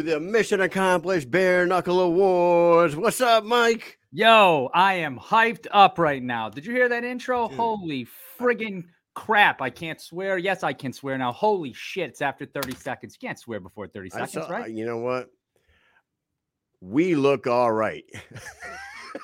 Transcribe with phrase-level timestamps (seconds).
[0.00, 2.96] to the Mission Accomplished Bare Knuckle Awards.
[2.96, 3.98] What's up, Mike?
[4.12, 6.48] Yo, I am hyped up right now.
[6.48, 7.48] Did you hear that intro?
[7.48, 7.58] Dude.
[7.58, 8.08] Holy
[8.38, 9.60] friggin' crap.
[9.60, 10.38] I can't swear.
[10.38, 11.32] Yes, I can swear now.
[11.32, 12.08] Holy shit.
[12.10, 13.18] It's after 30 seconds.
[13.20, 14.70] You can't swear before 30 seconds, saw- right?
[14.70, 15.28] You know what?
[16.80, 18.04] We look all right.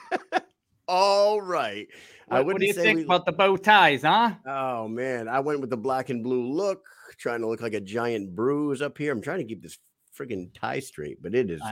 [0.89, 1.87] all right.
[2.31, 4.33] I What, what do you say think we- about the bow ties, huh?
[4.47, 6.85] Oh man, I went with the black and blue look,
[7.17, 9.11] trying to look like a giant bruise up here.
[9.11, 9.79] I'm trying to keep this
[10.17, 11.63] friggin' tie straight, but it is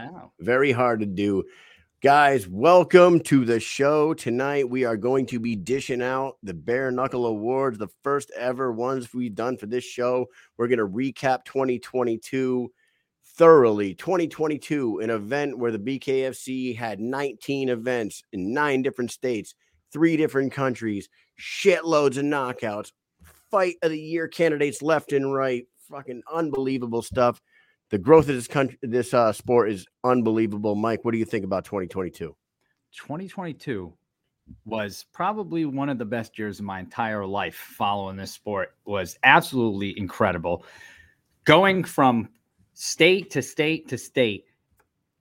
[0.40, 1.44] very hard to do.
[2.02, 4.12] Guys, welcome to the show.
[4.12, 8.70] Tonight we are going to be dishing out the Bare Knuckle Awards, the first ever
[8.70, 10.26] ones we've done for this show.
[10.58, 12.70] We're going to recap 2022
[13.36, 13.94] thoroughly.
[13.94, 19.54] 2022, an event where the BKFC had 19 events in nine different states,
[19.90, 21.08] three different countries,
[21.40, 22.92] shitloads of knockouts,
[23.50, 27.40] fight of the year candidates left and right, fucking unbelievable stuff
[27.94, 30.74] the growth of this country, this uh, sport is unbelievable.
[30.74, 32.34] Mike, what do you think about 2022?
[32.92, 33.92] 2022
[34.64, 39.16] was probably one of the best years of my entire life following this sport was
[39.22, 40.66] absolutely incredible
[41.44, 42.28] going from
[42.72, 44.44] state to state to state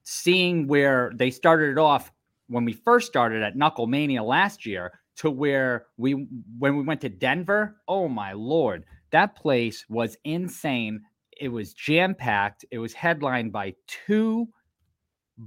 [0.02, 2.12] seeing where they started it off
[2.48, 6.28] when we first started at knuckle mania last year to where we
[6.58, 11.00] when we went to denver oh my lord that place was insane
[11.44, 14.48] it was jam packed it was headlined by two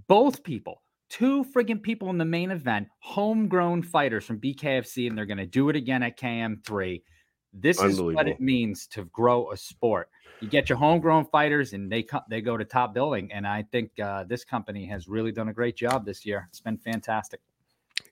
[0.08, 5.26] both people two friggin' people in the main event, homegrown fighters from BKFC, and they're
[5.26, 7.02] going to do it again at KM3.
[7.52, 10.10] This is what it means to grow a sport.
[10.40, 13.32] You get your homegrown fighters, and they co- they go to top billing.
[13.32, 16.48] And I think uh, this company has really done a great job this year.
[16.50, 17.40] It's been fantastic.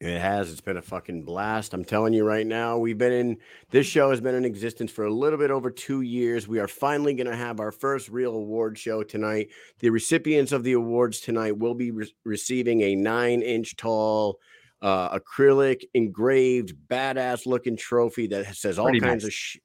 [0.01, 0.51] It has.
[0.51, 1.73] It's been a fucking blast.
[1.73, 2.79] I'm telling you right now.
[2.79, 3.37] We've been in
[3.71, 6.49] this show has been in existence for a little bit over two years.
[6.49, 9.49] We are finally going to have our first real award show tonight.
[9.79, 14.41] The recipients of the awards tonight will be re- receiving a nine inch tall,
[14.83, 19.29] uh, acrylic engraved, badass looking trophy that says all Pretty kinds nice.
[19.29, 19.33] of.
[19.33, 19.59] Sh-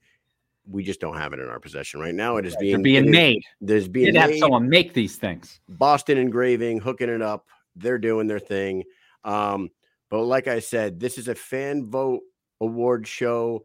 [0.71, 2.37] we just don't have it in our possession right now.
[2.37, 3.41] It is being being is- made.
[3.59, 5.59] There's being Did have someone make these things.
[5.67, 7.47] Boston engraving, hooking it up.
[7.75, 8.83] They're doing their thing.
[9.23, 9.69] Um,
[10.09, 12.21] but like I said, this is a fan vote
[12.61, 13.63] award show.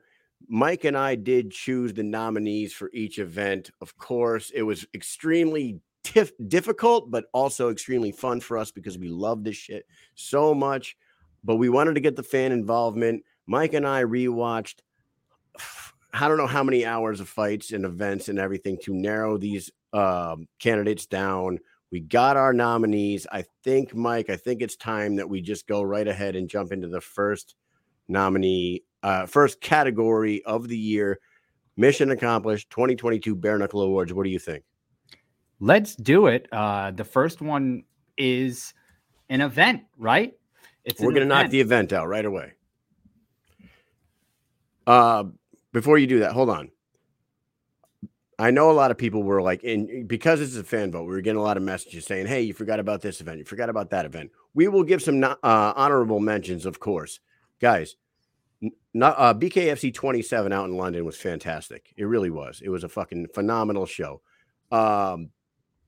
[0.48, 3.70] Mike and I did choose the nominees for each event.
[3.80, 9.08] Of course, it was extremely tif- difficult, but also extremely fun for us because we
[9.08, 10.96] love this shit so much.
[11.42, 13.24] But we wanted to get the fan involvement.
[13.46, 14.80] Mike and I rewatched
[16.12, 19.70] I don't know how many hours of fights and events and everything to narrow these
[19.92, 21.58] um, candidates down.
[21.94, 23.24] We got our nominees.
[23.30, 26.72] I think, Mike, I think it's time that we just go right ahead and jump
[26.72, 27.54] into the first
[28.08, 31.20] nominee, uh, first category of the year.
[31.76, 34.12] Mission accomplished 2022 Bare Knuckle Awards.
[34.12, 34.64] What do you think?
[35.60, 36.48] Let's do it.
[36.50, 37.84] Uh, the first one
[38.18, 38.74] is
[39.28, 40.34] an event, right?
[40.84, 42.54] It's We're going to knock the event out right away.
[44.84, 45.26] Uh,
[45.72, 46.72] before you do that, hold on.
[48.38, 51.02] I know a lot of people were like, in because this is a fan vote,
[51.02, 53.38] we were getting a lot of messages saying, "Hey, you forgot about this event.
[53.38, 57.20] You forgot about that event." We will give some uh, honorable mentions, of course,
[57.60, 57.96] guys.
[58.94, 61.92] Not, uh, BKFC 27 out in London was fantastic.
[61.96, 62.62] It really was.
[62.64, 64.22] It was a fucking phenomenal show.
[64.70, 65.30] Um,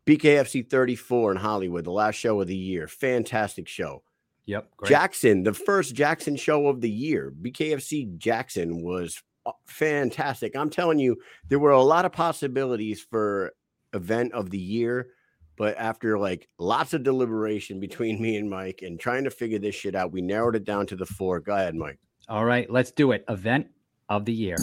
[0.07, 4.03] BKFC 34 in Hollywood, the last show of the year, fantastic show.
[4.47, 4.71] Yep.
[4.77, 4.89] Great.
[4.89, 9.22] Jackson, the first Jackson show of the year, BKFC Jackson was
[9.66, 10.57] fantastic.
[10.57, 11.16] I'm telling you,
[11.48, 13.53] there were a lot of possibilities for
[13.93, 15.09] event of the year,
[15.57, 19.75] but after like lots of deliberation between me and Mike and trying to figure this
[19.75, 21.41] shit out, we narrowed it down to the four.
[21.41, 21.98] Go ahead, Mike.
[22.28, 23.25] All right, let's do it.
[23.28, 23.69] Event
[24.09, 24.57] of the year.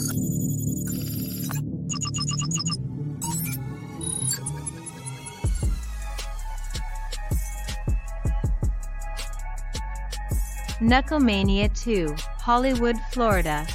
[10.80, 13.66] Knucklemania 2, Hollywood, Florida.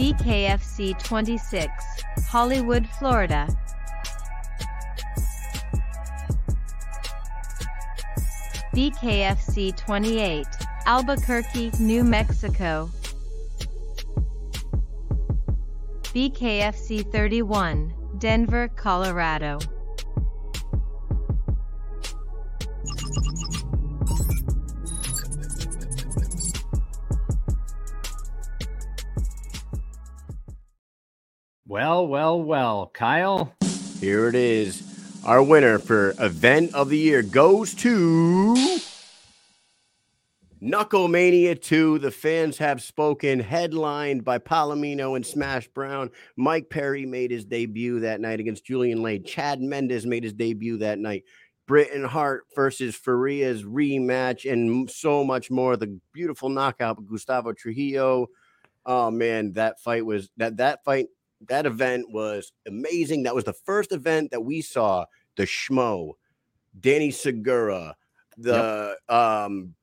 [0.00, 1.70] BKFC 26,
[2.26, 3.46] Hollywood, Florida.
[8.74, 10.46] BKFC 28,
[10.86, 12.88] Albuquerque, New Mexico.
[16.14, 19.58] BKFC 31, Denver, Colorado.
[31.70, 33.54] Well, well, well, Kyle.
[34.00, 34.82] Here it is.
[35.24, 38.56] Our winner for event of the year goes to
[40.60, 46.10] Knucklemania 2, the fans have spoken, headlined by Palomino and Smash Brown.
[46.36, 49.22] Mike Perry made his debut that night against Julian Lane.
[49.22, 51.22] Chad Mendes made his debut that night.
[51.68, 55.76] Britain Hart versus Faria's rematch, and so much more.
[55.76, 58.26] The beautiful knockout of Gustavo Trujillo.
[58.84, 61.06] Oh man, that fight was that that fight
[61.48, 63.24] that event was amazing.
[63.24, 65.06] That was the first event that we saw
[65.36, 66.12] the Schmo,
[66.78, 67.96] Danny Segura,
[68.36, 69.16] the yep.
[69.16, 69.74] um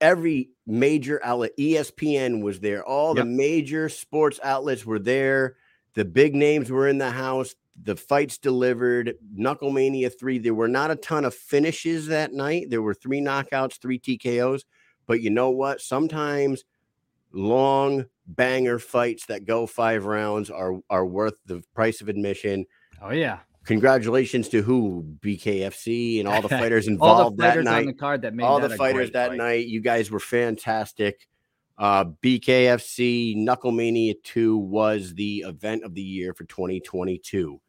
[0.00, 2.84] every major outlet, ESPN was there.
[2.84, 3.24] All yep.
[3.24, 5.56] the major sports outlets were there.
[5.94, 7.54] The big names were in the house.
[7.82, 9.14] The fights delivered.
[9.34, 10.38] Knucklemania 3.
[10.38, 12.68] There were not a ton of finishes that night.
[12.68, 14.64] There were three knockouts, three TKOs.
[15.06, 15.80] But you know what?
[15.80, 16.64] Sometimes
[17.32, 22.66] long banger fights that go five rounds are are worth the price of admission.
[23.00, 23.40] Oh yeah.
[23.64, 27.80] Congratulations to who BKFC and all the fighters involved all the fighters that night.
[27.80, 29.38] On the card that made all the fighters that fight.
[29.38, 29.66] night.
[29.66, 31.28] You guys were fantastic.
[31.78, 37.60] Uh, BKFC Knucklemania 2 was the event of the year for 2022.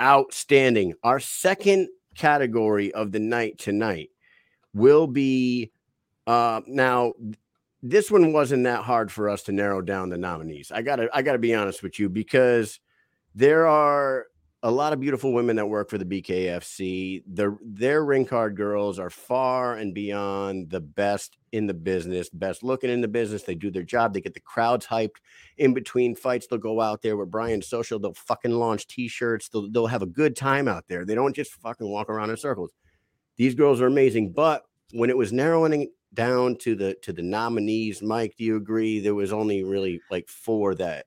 [0.00, 0.94] Outstanding.
[1.02, 4.10] Our second category of the night tonight
[4.74, 5.72] will be
[6.26, 7.14] uh, now
[7.82, 10.72] this one wasn't that hard for us to narrow down the nominees.
[10.72, 12.80] I gotta I gotta be honest with you because
[13.34, 14.26] there are
[14.64, 17.22] a lot of beautiful women that work for the BKFC.
[17.26, 22.64] Their their ring card girls are far and beyond the best in the business, best
[22.64, 23.44] looking in the business.
[23.44, 24.12] They do their job.
[24.12, 25.16] They get the crowds hyped
[25.58, 26.48] in between fights.
[26.48, 28.00] They'll go out there with Brian Social.
[28.00, 29.48] They'll fucking launch t-shirts.
[29.48, 31.04] They'll they'll have a good time out there.
[31.04, 32.72] They don't just fucking walk around in circles.
[33.36, 34.32] These girls are amazing.
[34.32, 39.00] But when it was narrowing down to the to the nominees, Mike, do you agree
[39.00, 41.06] there was only really like four that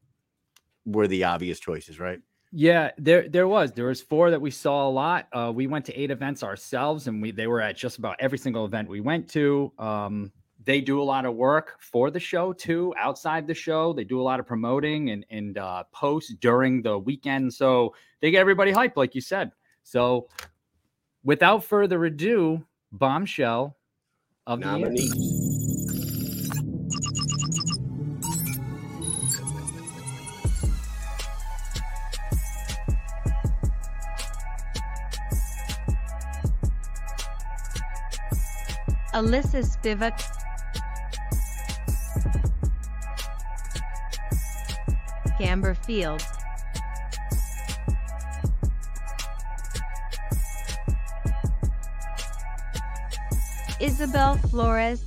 [0.85, 2.19] were the obvious choices, right?
[2.51, 5.27] Yeah, there there was there was four that we saw a lot.
[5.31, 8.37] Uh, we went to eight events ourselves, and we they were at just about every
[8.37, 9.71] single event we went to.
[9.79, 10.31] Um,
[10.63, 13.93] they do a lot of work for the show too, outside the show.
[13.93, 18.31] They do a lot of promoting and and uh, posts during the weekend, so they
[18.31, 19.51] get everybody hyped, like you said.
[19.83, 20.27] So,
[21.23, 23.77] without further ado, bombshell
[24.47, 25.07] of Nominee.
[25.07, 25.51] the year.
[39.13, 40.19] Alyssa Spivak
[45.39, 46.25] Amber Fields
[53.81, 55.03] Isabel Flores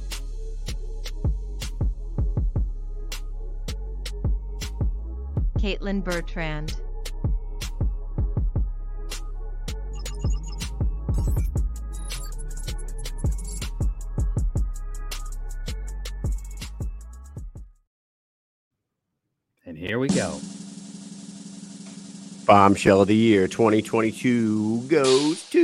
[5.59, 6.75] Caitlin Bertrand
[19.65, 20.41] And Here we go.
[22.45, 25.64] Bombshell of the year 2022 goes to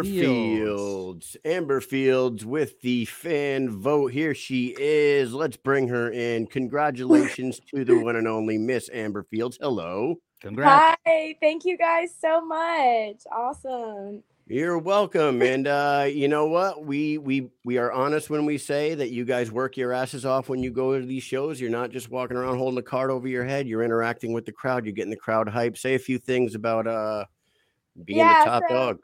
[0.00, 1.32] Amber, Amber Fields.
[1.32, 1.36] Fields.
[1.44, 4.12] Amber Fields with the fan vote.
[4.12, 5.32] Here she is.
[5.32, 6.46] Let's bring her in.
[6.46, 9.58] Congratulations to the one and only Miss Amber Fields.
[9.60, 10.16] Hello.
[10.40, 10.96] Congrats.
[11.06, 11.36] Hi.
[11.40, 13.16] Thank you guys so much.
[13.30, 14.22] Awesome.
[14.46, 15.42] You're welcome.
[15.42, 16.84] And uh, you know what?
[16.84, 20.48] We we we are honest when we say that you guys work your asses off
[20.48, 21.60] when you go to these shows.
[21.60, 23.68] You're not just walking around holding a card over your head.
[23.68, 24.84] You're interacting with the crowd.
[24.86, 25.76] You're getting the crowd hype.
[25.76, 27.26] Say a few things about uh
[28.04, 28.98] being yeah, the top so, dog.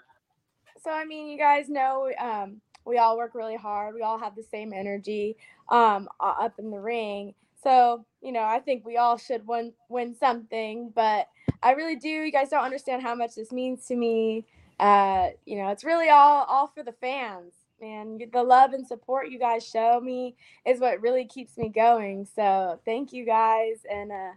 [0.86, 3.96] So I mean, you guys know um we all work really hard.
[3.96, 5.36] We all have the same energy
[5.68, 7.34] um up in the ring.
[7.60, 11.28] So, you know, I think we all should win win something, but
[11.60, 12.08] I really do.
[12.08, 14.44] You guys don't understand how much this means to me
[14.78, 18.20] uh, you know, it's really all all for the fans, man.
[18.32, 22.28] The love and support you guys show me is what really keeps me going.
[22.36, 24.32] So thank you guys, and uh,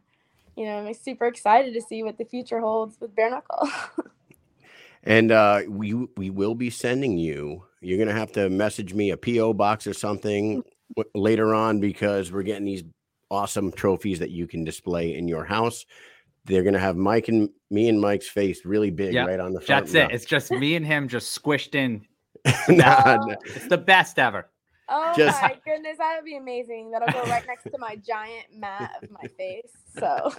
[0.56, 3.70] you know, I'm super excited to see what the future holds with bare knuckle.
[5.04, 7.66] and uh, we we will be sending you.
[7.82, 10.64] You're gonna have to message me a PO box or something
[11.14, 12.84] later on because we're getting these
[13.30, 15.86] awesome trophies that you can display in your house
[16.50, 19.28] they're gonna have Mike and me and Mike's face really big yep.
[19.28, 19.86] right on the front.
[19.86, 20.14] That's it.
[20.14, 22.06] It's just me and him just squished in.
[22.70, 23.36] nah, oh.
[23.46, 24.50] It's the best ever.
[24.88, 25.40] Oh just...
[25.42, 26.90] my goodness, that would be amazing.
[26.92, 29.72] That'll go right next to my giant mat of my face.
[29.98, 30.34] So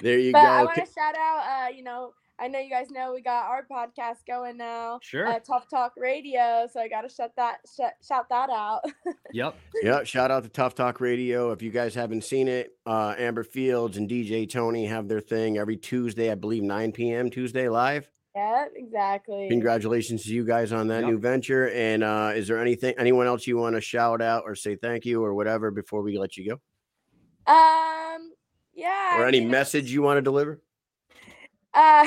[0.00, 0.48] there you but go.
[0.48, 3.44] I want to shout out, uh, you know, I know you guys know we got
[3.46, 4.98] our podcast going now.
[5.02, 5.26] Sure.
[5.28, 6.66] Uh, Tough Talk Radio.
[6.72, 8.80] So I got to shut that sh- shout that out.
[9.32, 9.56] yep.
[9.82, 10.06] Yep.
[10.06, 11.52] Shout out to Tough Talk Radio.
[11.52, 15.58] If you guys haven't seen it, uh, Amber Fields and DJ Tony have their thing
[15.58, 17.30] every Tuesday, I believe 9 p.m.
[17.30, 18.08] Tuesday live.
[18.34, 19.46] Yeah, exactly.
[19.48, 21.10] Congratulations to you guys on that Yep.
[21.10, 21.68] new venture.
[21.70, 25.04] And uh, is there anything, anyone else you want to shout out or say thank
[25.04, 26.54] you or whatever before we let you go?
[27.52, 28.32] Um,
[28.74, 29.20] yeah.
[29.20, 30.60] Or I any mean, message you want to deliver?
[31.74, 32.06] Uh,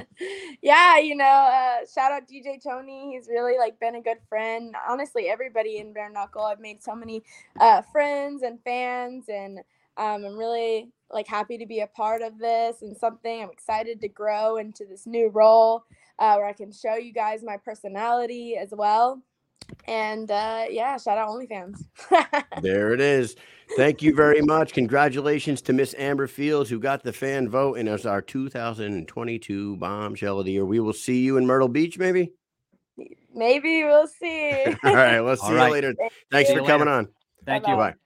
[0.62, 3.12] yeah, you know, uh, shout out DJ Tony.
[3.12, 4.74] He's really like been a good friend.
[4.88, 7.22] Honestly, everybody in Bare Knuckle, I've made so many
[7.60, 9.58] uh, friends and fans, and
[9.96, 13.42] um, I'm really like happy to be a part of this and something.
[13.42, 15.84] I'm excited to grow into this new role
[16.18, 19.22] uh, where I can show you guys my personality as well.
[19.86, 21.84] And uh, yeah, shout out OnlyFans.
[22.62, 23.36] There it is.
[23.76, 24.72] Thank you very much.
[24.72, 30.38] Congratulations to Miss Amber Fields, who got the fan vote and is our 2022 bombshell
[30.38, 30.64] of the year.
[30.64, 32.32] We will see you in Myrtle Beach, maybe.
[33.34, 34.52] Maybe we'll see.
[34.84, 35.20] All right.
[35.20, 35.72] We'll see All you right.
[35.72, 35.94] later.
[35.98, 36.60] Thank Thanks you.
[36.60, 37.08] for coming on.
[37.44, 37.74] Thank you.
[37.74, 37.90] Bye-bye.
[37.90, 37.96] Bye.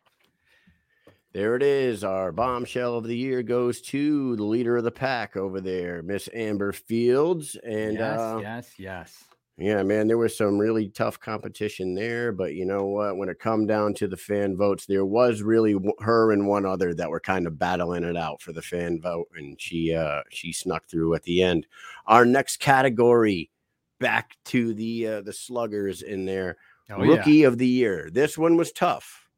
[1.35, 2.05] There it is.
[2.05, 6.29] Our bombshell of the year goes to the leader of the pack over there, Miss
[6.33, 7.55] Amber Fields.
[7.63, 9.25] And yes, uh, yes, yes.
[9.59, 12.31] Yeah, man, there was some really tough competition there.
[12.33, 13.17] But you know what?
[13.17, 16.95] When it come down to the fan votes, there was really her and one other
[16.95, 20.53] that were kind of battling it out for the fan vote, and she uh she
[20.53, 21.67] snuck through at the end.
[22.07, 23.50] Our next category,
[23.99, 26.57] back to the uh, the sluggers in there
[26.91, 27.17] Oh, yeah.
[27.17, 28.09] rookie of the year.
[28.11, 29.29] This one was tough,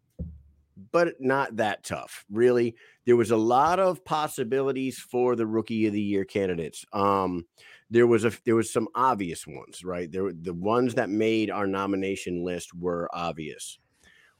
[0.93, 2.25] but not that tough.
[2.31, 6.85] Really, there was a lot of possibilities for the rookie of the year candidates.
[6.93, 7.47] Um,
[7.91, 10.11] there was a there was some obvious ones, right?
[10.11, 13.79] There the ones that made our nomination list were obvious.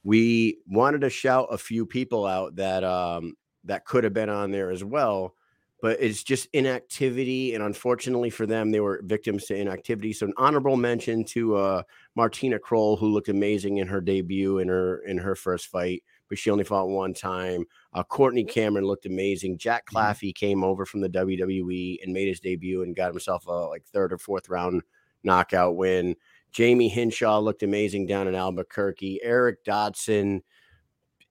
[0.05, 4.53] We wanted to shout a few people out that um that could have been on
[4.53, 5.35] there as well,
[5.83, 10.13] but it's just inactivity, and unfortunately for them, they were victims to inactivity.
[10.13, 11.83] So an honorable mention to uh
[12.15, 16.39] Martina Kroll, who looked amazing in her debut in her in her first fight, but
[16.39, 17.67] she only fought one time.
[17.93, 19.59] Uh, Courtney Cameron looked amazing.
[19.59, 19.95] Jack Mhm.
[19.95, 23.85] Claffey came over from the WWE and made his debut and got himself a like
[23.85, 24.83] third or fourth round
[25.25, 26.17] knockout win.
[26.53, 29.21] Jamie Hinshaw looked amazing down in Albuquerque.
[29.23, 30.43] Eric Dodson.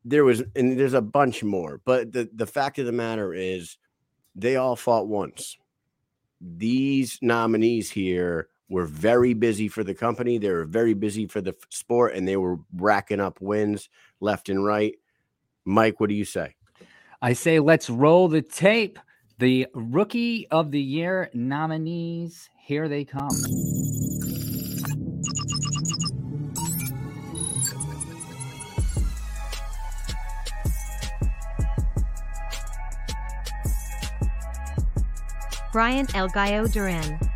[0.06, 3.77] There was and there's a bunch more, but the the fact of the matter is,
[4.36, 5.58] they all fought once
[6.41, 10.38] these nominees here were very busy for the company.
[10.38, 13.89] They were very busy for the sport and they were racking up wins
[14.21, 14.95] left and right.
[15.65, 16.55] Mike, what do you say?
[17.21, 18.99] I say let's roll the tape.
[19.39, 23.29] The rookie of the year nominees, here they come.
[35.71, 37.28] Brian El Gallo Duran.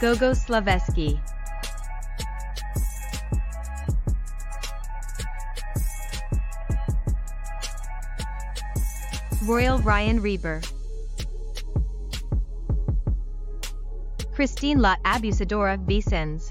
[0.00, 1.20] Gogo Slaveski.
[9.46, 10.62] Royal Ryan Reber.
[14.32, 16.49] Christine La Abusadora Vicens.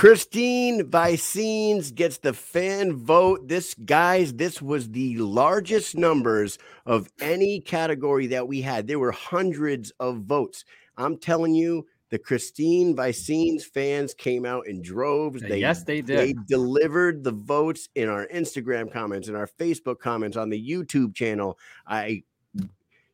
[0.00, 3.48] Christine Vicens gets the fan vote.
[3.48, 8.86] This, guys, this was the largest numbers of any category that we had.
[8.86, 10.64] There were hundreds of votes.
[10.96, 15.42] I'm telling you, the Christine Vicens fans came out in droves.
[15.42, 16.18] They yes, they did.
[16.18, 21.14] they delivered the votes in our Instagram comments in our Facebook comments on the YouTube
[21.14, 21.58] channel.
[21.86, 22.22] I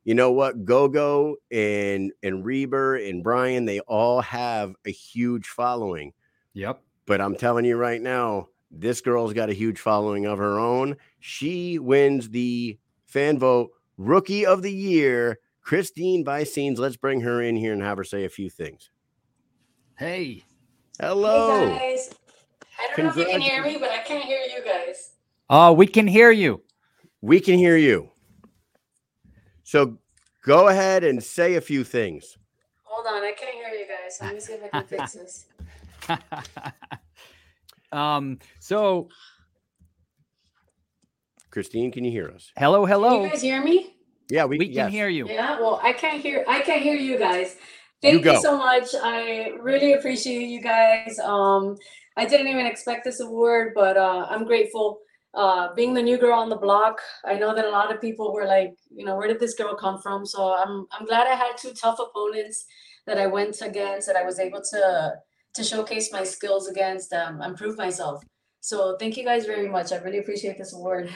[0.04, 0.64] you know what?
[0.64, 6.12] Gogo and and Reber and Brian, they all have a huge following.
[6.56, 6.82] Yep.
[7.04, 10.96] But I'm telling you right now, this girl's got a huge following of her own.
[11.20, 15.38] She wins the fan vote rookie of the year.
[15.60, 16.78] Christine Vicens.
[16.78, 18.90] Let's bring her in here and have her say a few things.
[19.98, 20.44] Hey,
[20.98, 21.76] Hello.
[21.76, 22.10] Hey guys.
[22.78, 25.12] I don't know if you can hear me, but I can't hear you guys.
[25.50, 26.62] oh, we can hear you.
[27.20, 28.10] We can hear you.
[29.62, 29.98] So
[30.42, 32.38] go ahead and say a few things.
[32.84, 34.18] Hold on, I can't hear you guys.
[34.22, 35.46] Let me see if I can fix this.
[37.92, 38.38] um.
[38.60, 39.08] So,
[41.50, 42.52] Christine, can you hear us?
[42.56, 43.08] hello, hello.
[43.08, 43.24] Can hello.
[43.24, 43.96] you guys hear me?
[44.28, 44.92] Yeah, we, We can yes.
[44.92, 45.28] hear you.
[45.28, 45.60] Yeah.
[45.60, 46.44] Well, I can't hear.
[46.48, 47.56] I can't hear you guys.
[48.02, 48.40] Thank you, go.
[48.40, 48.88] so much.
[49.02, 51.18] I really appreciate you guys.
[51.18, 51.76] Um,
[52.16, 55.00] I didn't even expect this award, but uh, I'm grateful.
[55.34, 58.32] Uh, being the new girl on the block, I know that a lot of people
[58.32, 60.24] were like, you know, where did this girl come from?
[60.24, 62.64] So I'm I'm glad I had two tough opponents
[63.06, 65.12] that I went against that I was able to
[65.56, 68.22] to showcase my skills against um, improve myself.
[68.60, 69.92] So thank you guys very much.
[69.92, 71.10] I really appreciate this award.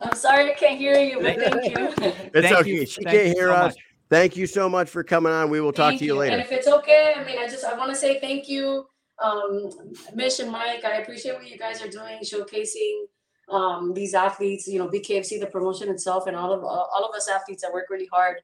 [0.00, 1.88] I'm sorry I can't hear you, but thank you.
[2.34, 2.70] It's Thank okay.
[2.70, 2.86] you.
[2.86, 3.74] She Thank can't you hear so us.
[3.74, 3.84] much.
[4.10, 5.50] Thank you so much for coming on.
[5.50, 6.38] We will talk Thank to you And later.
[6.38, 8.86] if it's okay, I mean, I just I want to say thank you,
[9.22, 9.70] um,
[10.14, 10.84] Mish and Mike.
[10.84, 13.04] I appreciate what you guys are doing, showcasing
[13.50, 14.66] um, these athletes.
[14.66, 17.86] You know, BKFC, the promotion itself, and all of all of us athletes that work
[17.90, 18.36] really hard.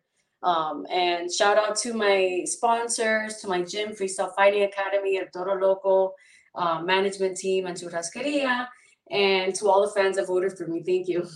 [0.45, 5.59] Um, and shout out to my sponsors, to my gym, Freestyle Fighting Academy, El Toro
[5.59, 6.13] Loco,
[6.55, 8.69] uh, management team, and Churrasqueria,
[9.11, 10.83] and to all the fans that voted for me.
[10.85, 11.27] Thank you.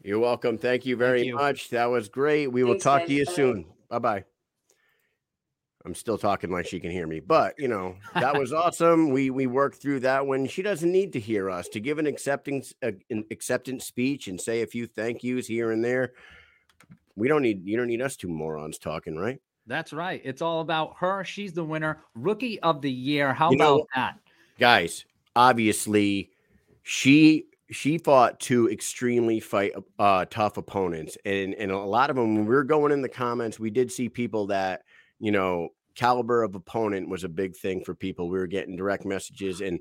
[0.00, 0.58] You're welcome.
[0.58, 1.34] Thank you very you.
[1.34, 1.70] much.
[1.70, 2.46] That was great.
[2.46, 3.08] We will talk guys.
[3.08, 3.32] to you Bye.
[3.32, 3.64] soon.
[3.90, 4.24] Bye bye.
[5.84, 9.10] I'm still talking like she can hear me, but you know that was awesome.
[9.10, 12.06] We we worked through that when she doesn't need to hear us to give an
[12.06, 16.12] acceptance uh, an acceptance speech and say a few thank yous here and there.
[17.18, 19.40] We don't need you don't need us two morons talking, right?
[19.66, 20.22] That's right.
[20.24, 21.24] It's all about her.
[21.24, 22.00] She's the winner.
[22.14, 23.34] Rookie of the year.
[23.34, 24.18] How You know- about that?
[24.58, 25.04] guys
[25.36, 26.30] obviously
[26.82, 29.70] she she fought two extremely fight
[30.00, 33.08] uh tough opponents and and a lot of them when we were going in the
[33.08, 34.82] comments we did see people that
[35.20, 39.04] you know caliber of opponent was a big thing for people we were getting direct
[39.04, 39.78] messages and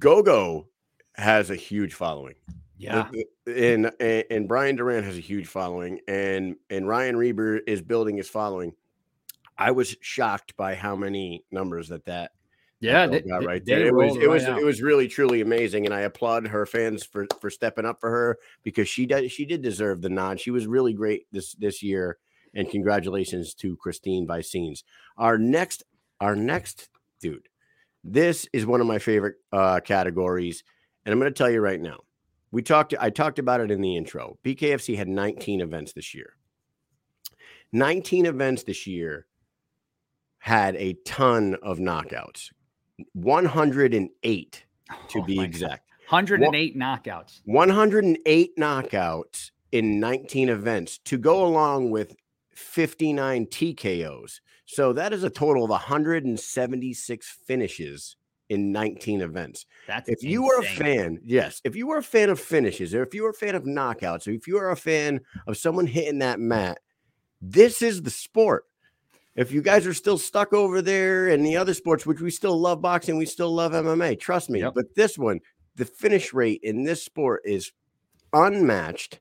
[0.00, 0.66] gogo
[1.14, 2.34] has a huge following
[2.82, 3.08] Yeah.
[3.46, 8.16] and, and and Brian Duran has a huge following, and and Ryan Reber is building
[8.16, 8.72] his following.
[9.58, 12.32] I was shocked by how many numbers that that
[12.80, 13.06] Yeah.
[13.06, 13.86] they- got right they there.
[13.86, 14.58] It was it was out.
[14.58, 18.10] it was really truly amazing, and I applaud her fans for for stepping up for
[18.10, 20.40] her because she did she did deserve the nod.
[20.40, 22.18] She was really great this this year,
[22.54, 24.82] and congratulations to Christine Vicens.
[25.16, 25.84] Our next
[26.20, 26.88] our next
[27.20, 27.48] dude,
[28.02, 30.64] this is one of my favorite uh, categories,
[31.04, 32.00] and I'm going to tell you right now.
[32.52, 32.94] We talked.
[33.00, 34.38] I talked about it in the intro.
[34.44, 36.34] BKFC had 19 events this year.
[37.72, 39.26] 19 events this year
[40.38, 42.50] had a ton of knockouts.
[43.14, 44.64] 108
[45.08, 45.48] to Oh be my God.
[45.48, 45.88] exact.
[46.10, 47.40] 108 knockouts.
[47.46, 52.14] 108 knockouts in 19 events to go along with
[52.54, 54.40] 59 TKOs.
[54.66, 58.16] So that is a total of 176 finishes
[58.52, 59.66] in 19 events.
[59.86, 63.02] That's If you are a fan, yes, if you are a fan of finishes, or
[63.02, 65.86] if you are a fan of knockouts, or if you are a fan of someone
[65.86, 66.78] hitting that mat,
[67.40, 68.66] this is the sport.
[69.34, 72.60] If you guys are still stuck over there in the other sports, which we still
[72.60, 74.60] love boxing, we still love MMA, trust me.
[74.60, 74.74] Yep.
[74.74, 75.40] But this one,
[75.76, 77.72] the finish rate in this sport is
[78.34, 79.20] unmatched.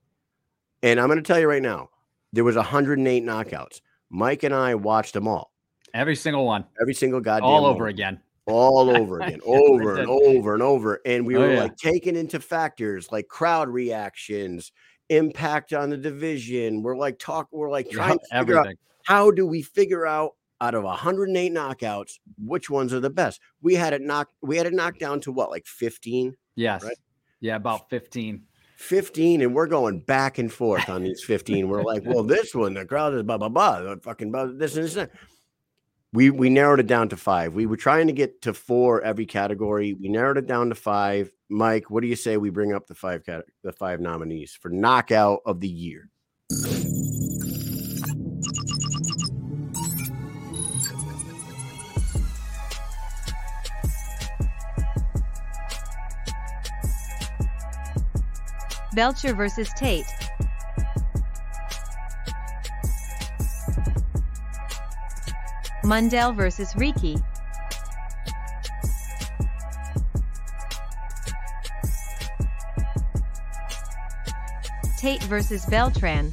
[0.83, 1.89] And I'm going to tell you right now,
[2.33, 3.79] there was 108 knockouts.
[4.09, 5.53] Mike and I watched them all,
[5.93, 8.21] every single one, every single goddamn all over them again.
[8.51, 10.99] All over again, over and over and over.
[11.05, 11.61] And we Oh, were yeah.
[11.61, 14.71] like taking into factors like crowd reactions,
[15.09, 16.83] impact on the division.
[16.83, 18.77] We're like talk, we're like trying to figure out everything.
[19.03, 23.41] how do we figure out out of 108 knockouts which ones are the best.
[23.63, 26.35] We had it knocked, we had it knocked down to what, like 15?
[26.55, 26.83] Yes.
[26.83, 26.95] right?
[27.39, 28.43] Yeah, about 15.
[28.77, 32.73] 15 and we're going back and forth on these 15 we're like well this one
[32.73, 35.11] the crowd is blah blah blah fucking blah, this and this and that.
[36.13, 37.53] We we narrowed it down to five.
[37.53, 39.93] We were trying to get to four every category.
[39.93, 41.31] We narrowed it down to five.
[41.49, 44.69] Mike what do you say we bring up the five cat the five nominees for
[44.69, 46.09] knockout of the year?
[58.93, 60.05] Belcher versus Tate.
[65.83, 67.21] Mundell versus Ricchi.
[74.99, 76.31] Tate versus Beltran.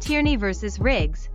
[0.00, 1.28] Tierney versus Riggs.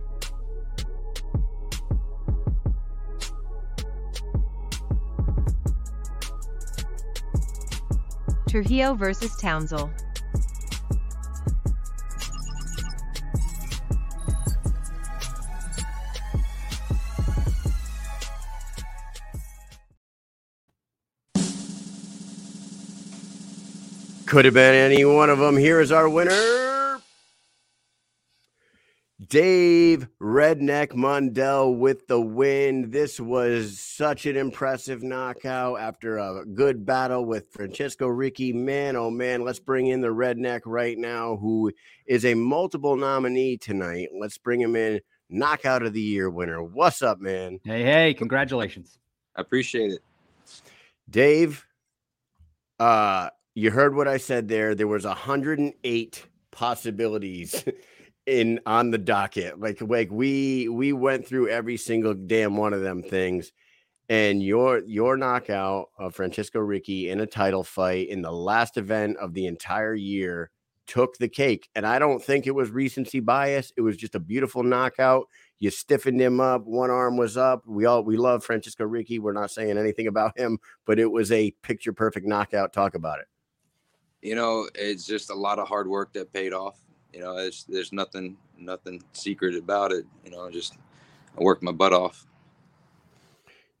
[8.48, 9.90] Trujillo versus Townsell.
[24.32, 25.58] Could have been any one of them.
[25.58, 26.98] Here is our winner.
[29.28, 32.90] Dave Redneck Mundell with the win.
[32.90, 38.54] This was such an impressive knockout after a good battle with Francesco Ricchi.
[38.54, 41.70] Man, oh man, let's bring in the Redneck right now, who
[42.06, 44.08] is a multiple nominee tonight.
[44.18, 45.02] Let's bring him in.
[45.28, 46.62] Knockout of the year winner.
[46.62, 47.60] What's up, man?
[47.64, 48.98] Hey, hey, congratulations.
[49.36, 50.00] I appreciate it.
[51.10, 51.66] Dave,
[52.80, 54.74] uh, you heard what I said there.
[54.74, 57.64] There was 108 possibilities
[58.26, 59.60] in on the docket.
[59.60, 63.52] Like like we we went through every single damn one of them things.
[64.08, 69.16] And your your knockout of Francisco Ricchi in a title fight in the last event
[69.18, 70.50] of the entire year
[70.86, 71.68] took the cake.
[71.74, 73.72] And I don't think it was recency bias.
[73.76, 75.26] It was just a beautiful knockout.
[75.60, 76.64] You stiffened him up.
[76.64, 77.62] One arm was up.
[77.66, 79.20] We all we love Francisco Ricchi.
[79.20, 82.72] We're not saying anything about him, but it was a picture perfect knockout.
[82.72, 83.26] Talk about it.
[84.22, 86.78] You know, it's just a lot of hard work that paid off.
[87.12, 90.06] You know, it's, there's nothing nothing secret about it.
[90.24, 90.76] You know, just
[91.38, 92.26] I worked my butt off.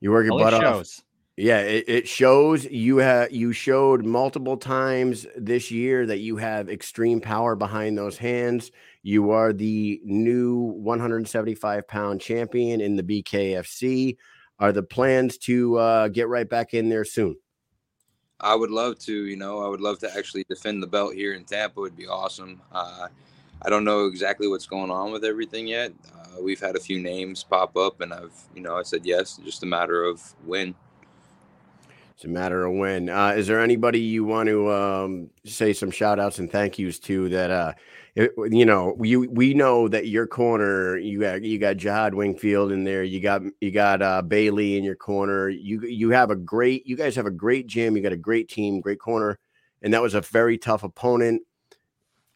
[0.00, 0.62] You work your Well, it butt off.
[0.62, 1.02] shows.
[1.36, 6.68] Yeah, it, it shows you have you showed multiple times this year that you have
[6.68, 8.70] extreme power behind those hands.
[9.02, 14.16] You are the new 175 pound champion in the BKFC.
[14.58, 17.36] Are the plans to uh, get right back in there soon?
[18.42, 21.34] I would love to, you know, I would love to actually defend the belt here
[21.34, 21.80] in Tampa.
[21.80, 22.60] Would be awesome.
[22.72, 23.08] Uh,
[23.64, 25.92] I don't know exactly what's going on with everything yet.
[26.12, 29.38] Uh, we've had a few names pop up, and I've, you know, I said yes.
[29.44, 30.74] Just a matter of when.
[32.14, 33.08] It's a matter of when.
[33.08, 36.98] Uh, is there anybody you want to um, say some shout outs and thank yous
[37.00, 37.78] to that?
[38.14, 42.70] It, you know, we we know that your corner, you got you got Jihad Wingfield
[42.70, 43.02] in there.
[43.02, 45.48] You got you got uh, Bailey in your corner.
[45.48, 46.86] You you have a great.
[46.86, 47.96] You guys have a great gym.
[47.96, 49.38] You got a great team, great corner,
[49.80, 51.42] and that was a very tough opponent.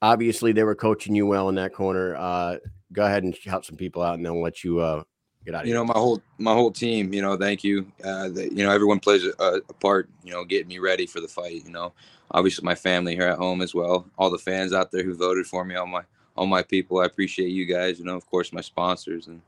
[0.00, 2.16] Obviously, they were coaching you well in that corner.
[2.16, 2.56] Uh,
[2.92, 5.02] go ahead and shout some people out, and then let you uh,
[5.46, 5.80] get out of You here.
[5.80, 7.14] know, my whole my whole team.
[7.14, 7.90] You know, thank you.
[8.04, 10.11] Uh, the, you know, everyone plays a, a part.
[10.22, 11.64] You know, getting me ready for the fight.
[11.64, 11.92] You know,
[12.32, 14.06] obviously my family here at home as well.
[14.18, 15.76] All the fans out there who voted for me.
[15.76, 16.02] All my
[16.37, 16.98] all my people.
[16.98, 17.98] I appreciate you guys.
[17.98, 19.40] You know, of course, my sponsors, and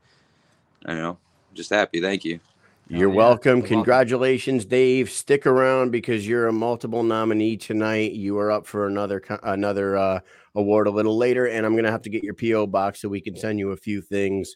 [0.85, 1.17] I know,
[1.53, 2.01] just happy.
[2.01, 2.39] Thank you.
[2.87, 3.15] You're yeah.
[3.15, 3.49] welcome.
[3.49, 3.67] You're welcome.
[3.67, 5.11] Congratulations, Dave.
[5.11, 8.13] Stick around because you're a multiple nominee tonight.
[8.13, 10.19] You are up for another another uh,
[10.55, 13.21] award a little later, and I'm gonna have to get your PO box so we
[13.21, 14.55] can send you a few things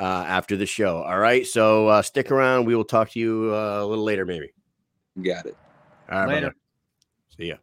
[0.00, 1.02] uh, after the show.
[1.02, 1.46] All right.
[1.46, 2.64] So uh, stick around.
[2.64, 4.52] We will talk to you uh, a little later, maybe.
[5.22, 5.56] Got it.
[6.10, 6.34] All right.
[6.34, 6.54] Later.
[7.36, 7.56] See ya.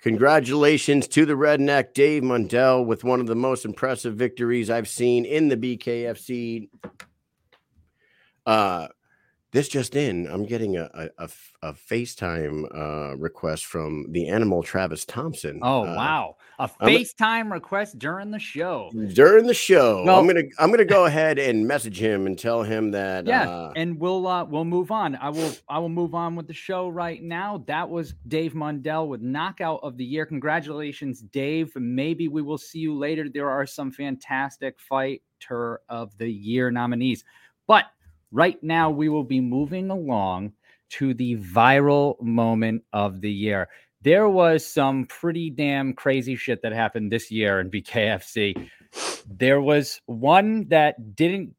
[0.00, 5.24] Congratulations to the redneck Dave Mundell with one of the most impressive victories I've seen
[5.24, 6.68] in the BKFC.
[8.44, 8.88] Uh,
[9.52, 10.88] this just in, I'm getting a
[11.18, 11.28] a,
[11.62, 15.60] a FaceTime uh, request from the animal Travis Thompson.
[15.62, 18.90] Oh uh, wow, a I'm a- FaceTime request during the show.
[19.12, 22.62] During the show, Well- I'm gonna I'm gonna go ahead and message him and tell
[22.62, 23.26] him that.
[23.26, 25.16] Yeah, uh, and we'll uh we'll move on.
[25.16, 27.62] I will I will move on with the show right now.
[27.66, 30.24] That was Dave Mundell with knockout of the year.
[30.24, 31.76] Congratulations, Dave.
[31.76, 33.28] Maybe we will see you later.
[33.28, 37.22] There are some fantastic fighter of the year nominees.
[37.66, 37.84] But
[38.32, 40.52] right now we will be moving along
[40.90, 43.68] to the viral moment of the year.
[44.02, 48.68] There was some pretty damn crazy shit that happened this year in BKFC.
[49.26, 51.54] There was one that didn't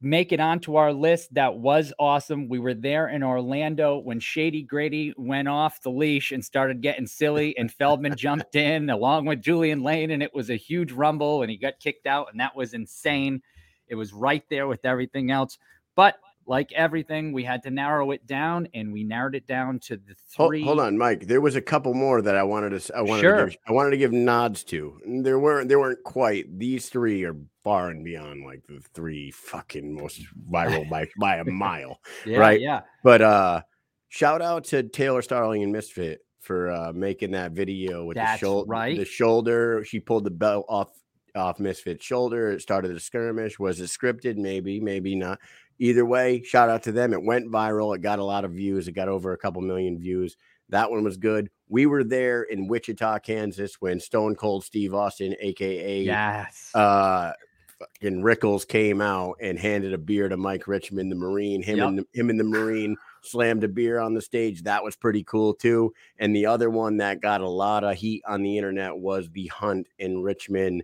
[0.00, 2.48] make it onto our list that was awesome.
[2.48, 7.06] We were there in Orlando when Shady Grady went off the leash and started getting
[7.06, 11.42] silly, and Feldman jumped in along with Julian Lane, and it was a huge rumble,
[11.42, 13.42] and he got kicked out, and that was insane.
[13.88, 15.58] It was right there with everything else.
[15.96, 19.96] But like everything, we had to narrow it down, and we narrowed it down to
[19.96, 20.62] the three.
[20.62, 21.26] hold on, Mike.
[21.26, 22.96] There was a couple more that I wanted to.
[22.96, 23.44] I wanted Sure.
[23.46, 25.00] to give, I wanted to give nods to.
[25.22, 25.68] There weren't.
[25.68, 26.58] There weren't quite.
[26.58, 31.44] These three are far and beyond like the three fucking most viral by by a
[31.44, 31.98] mile.
[32.26, 32.60] Yeah, right.
[32.60, 32.82] Yeah.
[33.02, 33.62] But uh,
[34.10, 38.46] shout out to Taylor Starling and Misfit for uh making that video with That's the
[38.46, 38.68] shoulder.
[38.68, 38.98] right.
[38.98, 39.82] The shoulder.
[39.86, 40.90] She pulled the belt off
[41.34, 42.50] off Misfit's shoulder.
[42.50, 43.58] It started a skirmish.
[43.58, 44.36] Was it scripted?
[44.36, 44.80] Maybe.
[44.80, 45.38] Maybe not.
[45.78, 47.12] Either way, shout out to them.
[47.12, 47.94] It went viral.
[47.96, 48.86] It got a lot of views.
[48.86, 50.36] It got over a couple million views.
[50.68, 51.50] That one was good.
[51.68, 56.70] We were there in Wichita, Kansas when Stone Cold Steve Austin, aka Yes.
[56.74, 57.32] uh
[57.78, 61.60] fucking Rickles came out and handed a beer to Mike Richman, the Marine.
[61.60, 61.88] Him Yep.
[61.88, 64.62] and the, him and the Marine slammed a beer on the stage.
[64.62, 65.92] That was pretty cool too.
[66.18, 69.48] And the other one that got a lot of heat on the internet was the
[69.48, 70.82] Hunt in Richman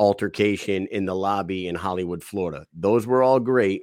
[0.00, 2.64] altercation in the lobby in Hollywood, Florida.
[2.72, 3.82] Those were all great.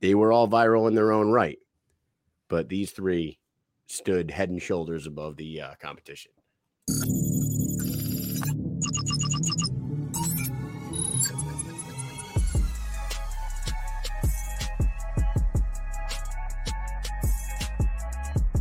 [0.00, 1.58] They were all viral in their own right.
[2.48, 3.40] But these three
[3.88, 6.30] stood head and shoulders above the uh, competition.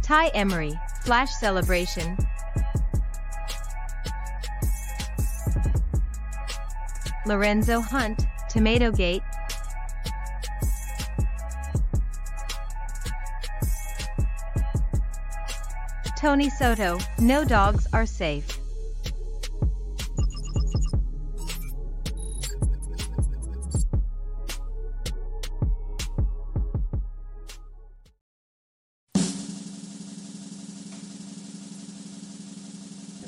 [0.02, 2.18] Ty Emery, Flash Celebration.
[7.26, 9.24] Lorenzo Hunt, Tomato Gate.
[16.18, 18.60] Tony Soto, no dogs are safe.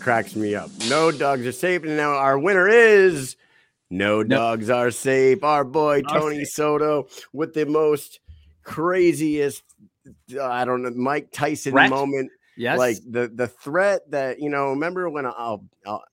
[0.07, 0.71] cracks me up.
[0.87, 1.83] No dogs are safe.
[1.83, 3.35] And now our winner is
[3.89, 5.43] no dogs are safe.
[5.43, 6.49] Our boy Are Tony safe.
[6.49, 8.19] Soto with the most
[8.63, 9.63] craziest,
[10.41, 11.89] I don't know, Mike Tyson Threat?
[11.89, 12.31] moment.
[12.57, 12.79] Yes.
[12.79, 14.71] Like the the threat that you know.
[14.71, 16.03] Remember when I'll I'll,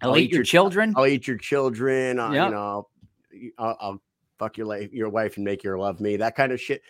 [0.00, 0.94] I'll eat your children.
[0.96, 2.18] I'll eat your children.
[2.20, 2.46] Uh, Yep.
[2.46, 2.90] You know, I'll,
[3.58, 4.02] I'll, I'll
[4.38, 6.16] fuck your life, your wife, and make her love me.
[6.16, 6.82] That kind of shit.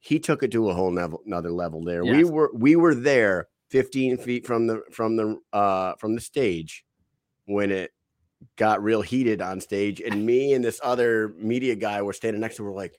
[0.00, 1.82] He took it to a whole level, another level.
[1.82, 6.20] There, we were we were there, fifteen feet from the from the uh from the
[6.20, 6.84] stage,
[7.46, 7.92] when it
[8.56, 12.56] got real heated on stage, and me and this other media guy were standing next
[12.56, 12.64] to.
[12.64, 12.98] We're like,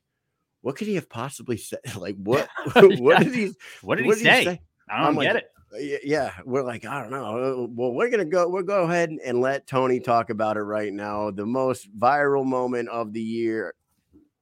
[0.62, 1.80] what could he have possibly said?
[1.98, 2.48] Like what?
[3.00, 3.52] what did he?
[3.82, 4.62] what did what he say?
[4.90, 6.02] I don't I'm like, get it.
[6.04, 9.40] Yeah we're like i don't know Uh, well we're gonna go we'll go ahead and
[9.40, 13.76] let tony talk about it right now the most viral moment of the year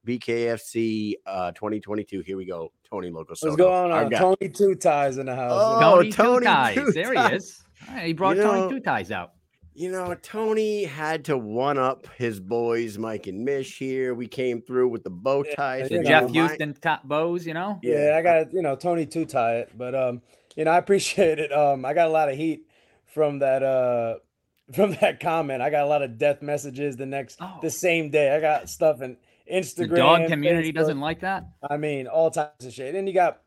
[0.06, 4.10] bkfc uh 2022 here we go tony loco What's going on?
[4.10, 5.52] Tony Two Ties in the house.
[5.54, 6.74] Oh, Tony, Tony Two Ties.
[6.74, 7.30] Two There Ties.
[7.30, 7.64] he is.
[7.90, 9.32] All right, he brought You Tony know- Two Ties out.
[9.78, 14.60] You know tony had to one up his boys mike and mish here we came
[14.60, 17.04] through with the bow Yeah, ties you you The know, know, Jeff my- Houston top
[17.04, 17.78] bows, you know?
[17.82, 20.20] yeah, I got you know Tony Two Tie it, but um,
[20.56, 21.52] you know I appreciate it.
[21.52, 22.62] Um, I got a lot of heat
[23.06, 24.16] from that uh
[24.74, 25.62] from that comment.
[25.62, 27.58] I got a lot of death messages the next Oh.
[27.62, 28.34] the same day.
[28.34, 29.16] I got stuff in
[29.50, 29.90] Instagram.
[29.90, 30.74] The dog community Facebook.
[30.74, 31.44] doesn't like that.
[31.70, 32.94] I mean, all types of shit.
[32.94, 33.40] And you got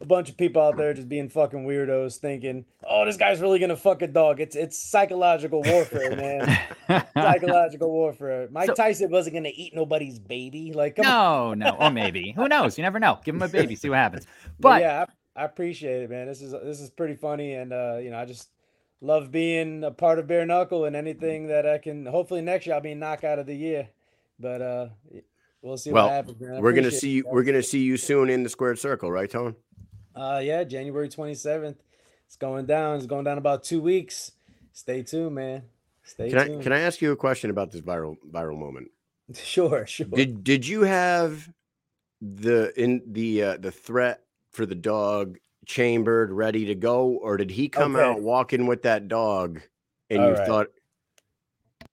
[0.00, 3.58] a bunch of people out there just being fucking weirdos, thinking, "Oh, this guy's really
[3.58, 6.16] gonna fuck a dog." It's it's psychological warfare,
[6.88, 7.06] man.
[7.14, 8.48] psychological warfare.
[8.50, 10.72] Mike So- Tyson wasn't gonna eat nobody's baby.
[10.72, 11.58] Like, come on.
[11.58, 12.32] no, no, or maybe.
[12.32, 12.78] Who knows?
[12.78, 13.18] You never know.
[13.24, 14.26] Give him a baby, see what happens.
[14.58, 15.04] But, But yeah,
[15.36, 16.26] I, I appreciate it, man.
[16.26, 18.50] This is this is pretty funny, and uh, you know, I just
[19.00, 22.06] love being a part of Bare Knuckle and anything that I can.
[22.06, 23.88] Hopefully next year I'll be knockout of the year,
[24.40, 24.88] but uh,
[25.60, 26.40] we'll see Well, what happens.
[26.40, 26.62] Man.
[26.62, 29.56] We're gonna see you we're gonna see you soon in the squared circle right tone
[30.16, 31.82] Uh, yeah, January twenty seventh.
[32.26, 32.96] It's going down.
[32.96, 34.32] It's going down about two weeks.
[34.72, 35.62] Stay tuned, man.
[36.04, 38.88] Stay can i can i ask you a question about this viral viral moment
[39.34, 40.06] Sure, sure.
[40.06, 41.48] Did did you have
[42.22, 47.50] the in the uh, the threat for the dog chambered, ready to go, or did
[47.50, 48.04] he come Okay.
[48.04, 49.60] out walking with that dog
[50.10, 50.46] and All you right.
[50.46, 50.66] thought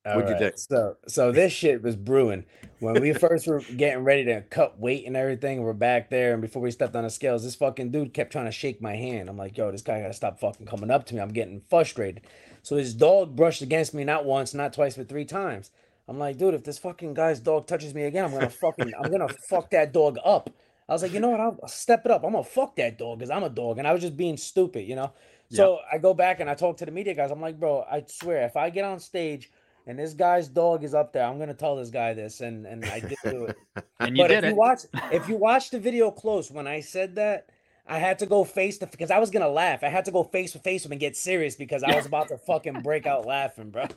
[0.06, 0.58] All what'd you think?
[0.58, 2.44] So, so this shit was brewing
[2.80, 5.62] when we first were getting ready to cut weight and everything.
[5.62, 8.46] We're back there, and before we stepped on the scales, this fucking dude kept trying
[8.46, 9.30] to shake my hand.
[9.30, 11.22] I'm like, yo, this guy gotta stop fucking coming up to me.
[11.22, 12.24] I'm getting frustrated.
[12.64, 15.72] So his dog brushed against me not once, not twice, but three times.
[16.10, 19.10] I'm like, dude, if this fucking guy's dog touches me again, I'm gonna fucking, I'm
[19.10, 20.50] gonna fuck that dog up.
[20.90, 21.40] I was like, you know what?
[21.40, 22.26] I'll step it up.
[22.26, 24.86] I'm gonna fuck that dog because I'm a dog, and I was just being stupid,
[24.86, 25.14] you know.
[25.50, 27.32] So I go back and I talk to the media guys.
[27.32, 29.52] I'm like, bro, I swear, if I get on stage
[29.86, 32.86] and this guy's dog is up there, I'm gonna tell this guy this, and and
[32.86, 33.58] I did do it.
[34.00, 34.50] and you but did if it.
[34.50, 34.80] you watch,
[35.12, 37.50] if you watch the video close, when I said that,
[37.86, 39.84] I had to go face to because I was gonna laugh.
[39.84, 42.06] I had to go face to face with him and get serious because I was
[42.06, 43.88] about to fucking break out laughing, bro.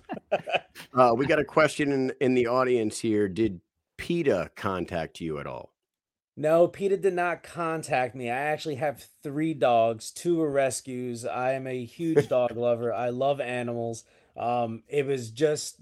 [0.92, 3.29] Uh, we got a question in in the audience here.
[3.29, 3.61] Did
[3.96, 5.72] PETA contact you at all?
[6.37, 8.29] No, PETA did not contact me.
[8.29, 10.11] I actually have three dogs.
[10.11, 11.25] Two are rescues.
[11.25, 12.92] I am a huge dog lover.
[12.92, 14.05] I love animals.
[14.37, 15.81] Um, it was just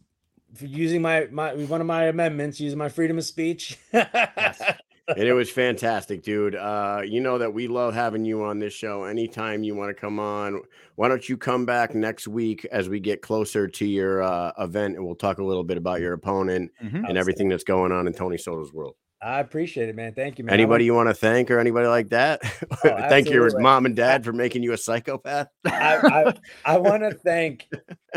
[0.54, 3.76] for using my my one of my amendments, using my freedom of speech.
[3.92, 6.54] and it was fantastic, dude.
[6.54, 9.04] Uh, you know that we love having you on this show.
[9.04, 10.62] Anytime you want to come on,
[10.94, 14.96] why don't you come back next week as we get closer to your uh, event,
[14.96, 17.08] and we'll talk a little bit about your opponent Mhm.
[17.08, 18.94] and everything that's going on in Tony Soto's world.
[19.24, 20.12] I appreciate it, man.
[20.12, 20.52] Thank you, man.
[20.52, 22.42] Anybody you want to thank or anybody like that?
[22.84, 25.48] Oh, thank your mom and dad for making you a psychopath.
[25.64, 26.34] I, I,
[26.74, 27.66] I want to thank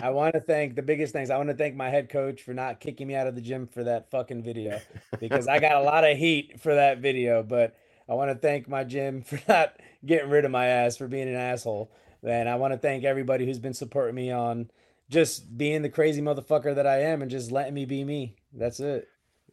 [0.03, 1.29] I want to thank the biggest things.
[1.29, 3.67] I want to thank my head coach for not kicking me out of the gym
[3.67, 4.81] for that fucking video
[5.17, 7.41] because I got a lot of heat for that video.
[7.41, 7.77] But
[8.09, 11.29] I want to thank my gym for not getting rid of my ass for being
[11.29, 11.89] an asshole.
[12.21, 14.69] And I want to thank everybody who's been supporting me on
[15.09, 18.35] just being the crazy motherfucker that I am and just letting me be me.
[18.51, 19.07] That's it.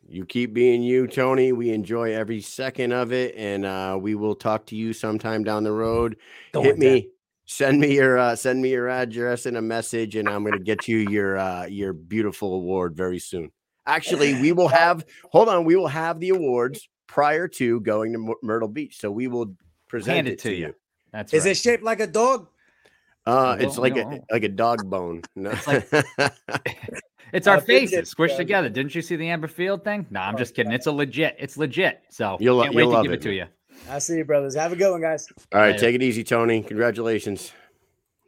[0.08, 1.52] You keep being you, Tony.
[1.52, 5.64] We enjoy every second of it, and uh, we will talk to you sometime down
[5.64, 6.16] the road.
[6.52, 6.92] Going Hit down.
[6.92, 7.08] me,
[7.46, 10.88] send me your uh, send me your address and a message, and I'm gonna get
[10.88, 13.50] you your uh, your beautiful award very soon.
[13.86, 15.04] Actually, we will have.
[15.32, 19.28] Hold on, we will have the awards prior to going to Myrtle Beach, so we
[19.28, 19.54] will
[19.88, 20.74] present Hand it, it to you.
[21.12, 21.52] That's Is right.
[21.52, 22.48] it shaped like a dog?
[23.26, 24.02] Uh, Oh, it's like no.
[24.02, 25.22] a like a dog bone.
[25.34, 25.50] No.
[27.32, 28.36] It's our Uh, fidget faces squished spinner.
[28.38, 28.68] together.
[28.68, 30.06] Didn't you see the Amber Field thing?
[30.10, 30.72] No, I'm just kidding.
[30.72, 31.36] It's a legit.
[31.38, 32.02] It's legit.
[32.10, 33.46] So You'll lo- can't wait you'll to love give it, it to you.
[33.90, 34.54] I see you, brothers.
[34.54, 35.26] Have a good one, guys.
[35.52, 35.78] All right, Later.
[35.78, 36.62] take it easy, Tony.
[36.62, 37.52] Congratulations.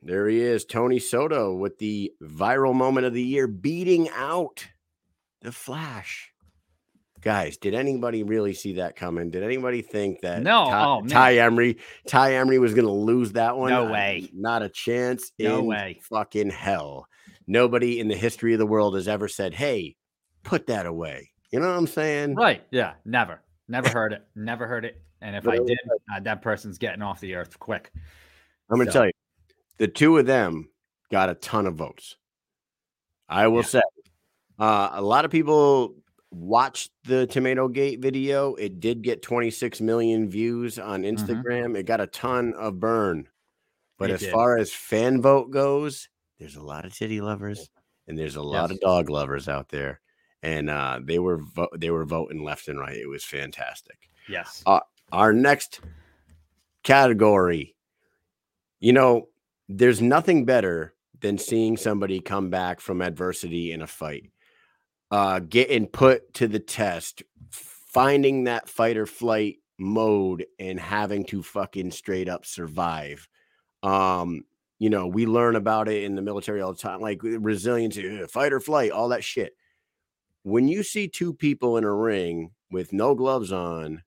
[0.03, 4.67] There he is, Tony Soto, with the viral moment of the year, beating out
[5.43, 6.31] the Flash.
[7.27, 9.31] Guys, did anybody really see that coming?
[9.33, 11.03] Did anybody think that No, Ty, oh.
[11.09, 13.71] Ty Emery, Ty Emery was going to lose that one?
[13.71, 14.31] No way.
[14.33, 15.33] Not a chance.
[15.41, 15.99] No in way.
[16.05, 17.09] Fucking hell.
[17.49, 19.97] Nobody in the history of the world has ever said, "Hey,
[20.45, 22.37] put that away." You know what I'm saying?
[22.37, 22.63] Right.
[22.71, 22.95] Yeah.
[23.05, 23.43] Never.
[23.67, 24.25] Never heard it.
[24.37, 25.03] Never heard it.
[25.21, 25.79] And if But I did,
[26.15, 27.91] uh, that person's getting off the earth quick.
[28.71, 29.13] I'm going to So- tell you,
[29.79, 30.69] the two of them
[31.11, 32.17] got a ton of votes.
[33.29, 33.67] I will Yeah.
[33.67, 33.83] say,
[34.61, 35.97] uh, a lot of people
[36.37, 38.55] watched the Tomato Gate video.
[38.55, 41.77] It did get 26 million views on Instagram.
[41.77, 43.29] It got a ton of burn.
[43.99, 44.33] But It as did.
[44.33, 47.71] far as fan vote goes, there's a lot of titty lovers
[48.07, 48.73] and there's a lot Yes.
[48.73, 50.01] of dog lovers out there.
[50.43, 52.97] And uh, they were vo- they were voting left and right.
[52.97, 54.63] It was fantastic Yes.
[54.67, 54.81] Uh,
[55.13, 55.81] our next
[56.83, 57.75] category
[58.81, 59.29] you know
[59.69, 64.31] there's nothing better than seeing somebody come back from adversity in a fight
[65.11, 71.43] uh getting put to the test finding that fight or flight mode and having to
[71.43, 73.29] fucking straight up survive.
[73.83, 74.43] Um
[74.79, 78.27] you know we learn about it in the military all the time like resiliency uh,
[78.27, 79.55] fight or flight all that shit.
[80.43, 84.03] When you see two people in a ring with no gloves on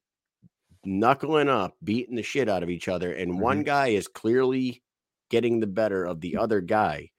[0.86, 4.82] knuckling up, beating the shit out of each other, and one guy is clearly
[5.30, 7.10] getting the better of the other guy,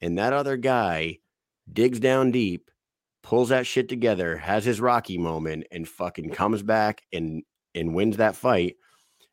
[0.00, 1.18] and that other guy
[1.72, 2.70] digs down deep,
[3.26, 7.42] pulls that shit together, has his Rocky moment, and fucking comes back and
[7.74, 8.76] and wins that fight.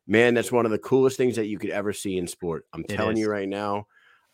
[0.06, 2.66] Man, that's one of the coolest things that you could ever see in sport.
[2.74, 3.20] I'm It telling is.
[3.20, 3.86] you right now.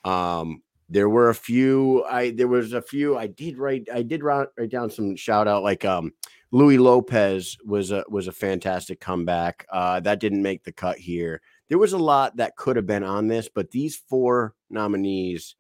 [0.03, 2.03] Um, there were a few.
[2.05, 3.19] I there was a few.
[3.19, 3.87] I did write.
[3.93, 6.13] I did write, write down some shout out like um
[6.53, 9.67] Louis Lopez was a was a fantastic comeback.
[9.71, 11.43] Uh, that didn't make the cut here.
[11.69, 15.55] There was a lot that could have been on this, but these four nominees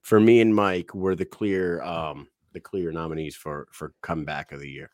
[0.00, 4.60] for me and Mike were the clear um the clear nominees for for comeback of
[4.60, 4.90] the year.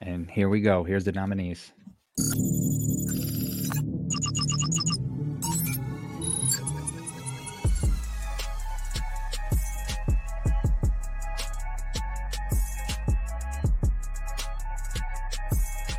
[0.00, 0.82] And here we go.
[0.82, 1.72] Here's the nominees.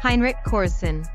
[0.02, 1.08] Heinrich Korsen,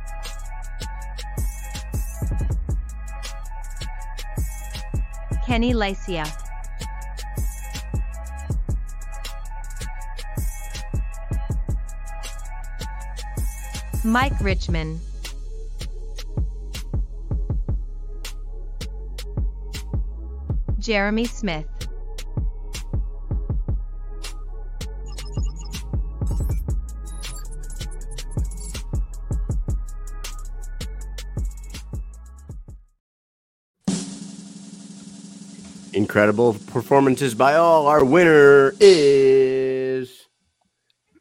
[5.44, 6.24] Kenny Lycia,
[14.08, 14.98] Mike Richman,
[20.78, 21.66] Jeremy Smith,
[35.92, 37.86] Incredible performances by all.
[37.86, 39.47] Our winner is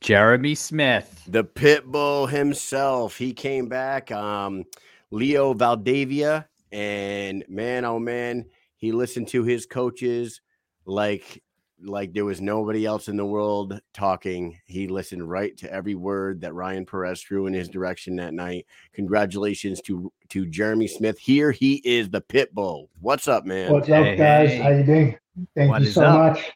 [0.07, 1.21] Jeremy Smith.
[1.27, 3.17] the pit bull himself.
[3.17, 4.63] He came back, um,
[5.11, 8.45] Leo Valdavia, and man, oh man,
[8.77, 10.39] he listened to his coaches
[10.85, 11.43] like
[11.83, 14.57] like there was nobody else in the world talking.
[14.65, 18.65] He listened right to every word that Ryan Perez threw in his direction that night.
[18.93, 21.19] Congratulations to to Jeremy Smith.
[21.19, 22.89] Here he is, the pit bull.
[23.01, 23.73] What's up, man?
[23.73, 24.51] What's Hey, up, guys?
[24.51, 24.57] hey.
[24.59, 25.17] How you doing?
[25.53, 26.33] Thank What you so up?
[26.33, 26.49] much.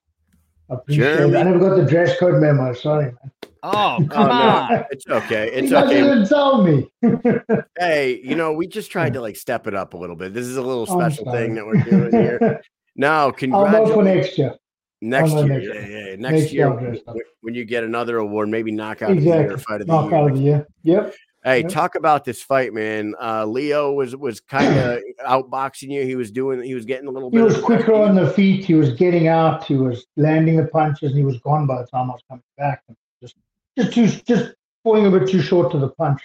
[0.72, 1.34] Appreciate Jeremy.
[1.34, 1.40] it.
[1.40, 2.74] I never got the dress code memo.
[2.74, 3.16] Sorry, man.
[3.64, 4.86] Oh, Oh, come no, on.
[4.90, 5.52] it's okay.
[5.54, 6.02] It's you guys okay.
[6.02, 6.90] didn't tell me.
[7.78, 10.34] Hey, you know, we just tried to like step it up a little bit.
[10.34, 12.62] This is a little special thing that we're doing here.
[12.98, 14.06] No, I'll vote for congratulations.
[14.06, 14.56] next year.
[15.02, 16.16] Next year, yeah, next yeah, yeah.
[16.18, 19.54] Next, Next year, year when, when you get another award, maybe knockout of the year,
[19.54, 20.30] or fight of the Knockout year.
[20.30, 20.68] of the year.
[20.84, 21.16] Yep.
[21.44, 23.16] Hey, talk about this fight, man.
[23.20, 26.06] Uh, Leo was was kind of outboxing you.
[26.06, 26.62] He was doing.
[26.62, 27.44] He was getting a little He bit.
[27.44, 28.64] was quicker on the feet.
[28.64, 29.64] He was getting out.
[29.64, 32.44] He was landing the punches, and he was gone by the time I was coming
[32.58, 32.84] back.
[33.22, 33.36] Just,
[33.76, 36.22] just too, just falling a bit too short to the punch.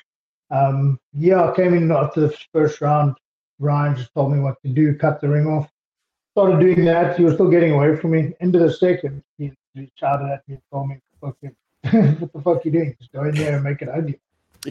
[0.51, 3.17] Um, yeah, I came in after the first round.
[3.59, 5.71] Ryan just told me what to do, cut the ring off.
[6.35, 7.17] Started doing that.
[7.17, 8.35] He was still getting away from me.
[8.41, 11.37] Into the second, he, he shouted at me and told me, "Fuck
[12.21, 12.95] what the fuck are you doing?
[12.99, 14.21] Just go in there and make it ugly."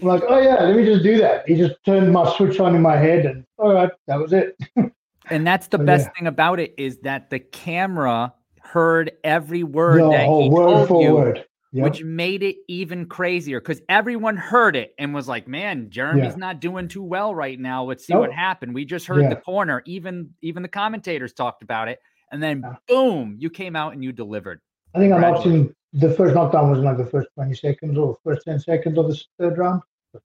[0.02, 2.76] I'm like, "Oh yeah, let me just do that." He just turned my switch on
[2.76, 4.58] in my head, and all right, that was it.
[5.32, 6.12] And that's the Oh, best yeah.
[6.20, 8.32] thing about it is that the camera
[8.62, 11.46] heard every word that he word told you, word.
[11.72, 11.84] Yep.
[11.84, 16.62] which made it even crazier because everyone heard it and was like, "Man, Jeremy's not
[16.62, 17.84] doing too well right now.
[17.86, 19.82] Let's see what happened." We just heard the corner.
[19.88, 21.98] Even even the commentators talked about it,
[22.32, 22.76] and then Yeah.
[22.88, 24.62] boom, you came out and you delivered.
[24.93, 25.76] I think I'm him.
[25.96, 29.22] The first knockdown was like the first 20 seconds or first 10 seconds of the
[29.39, 29.82] third round.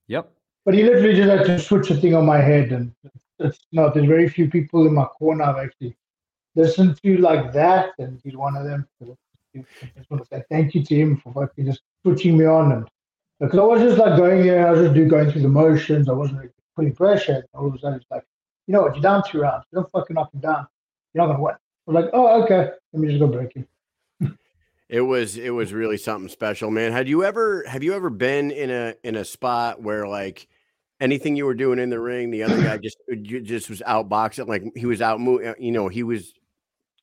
[0.09, 0.31] Yep.
[0.64, 2.73] But he literally just had to switch the thing on my head.
[2.73, 2.93] And
[3.39, 5.97] it's not, there's very few people in my corner I've actually
[6.57, 7.91] listened to like that.
[7.99, 8.87] And he's one of them.
[9.01, 9.16] So
[9.57, 9.64] I
[9.97, 12.89] just want to say thank you to him for fucking just switching me on and
[13.39, 16.09] Because I was just like going there, I was just do going through the motions.
[16.09, 17.45] I wasn't really putting pressure.
[17.55, 18.25] All of a sudden, it's like,
[18.66, 18.95] you know what?
[18.95, 19.64] You're down two rounds.
[19.73, 20.66] You don't fucking knock him down.
[21.14, 21.55] You're not gonna win.
[21.55, 22.71] I was like, oh, okay.
[22.93, 23.66] Let me just go break him.
[24.91, 26.91] It was it was really something special, man.
[26.93, 30.49] Had you ever have you ever been in a in a spot where like
[31.01, 34.49] anything you were doing in the ring, the other guy just uh, just was outboxing,
[34.49, 36.32] like he was out, mo- uh, you know, he was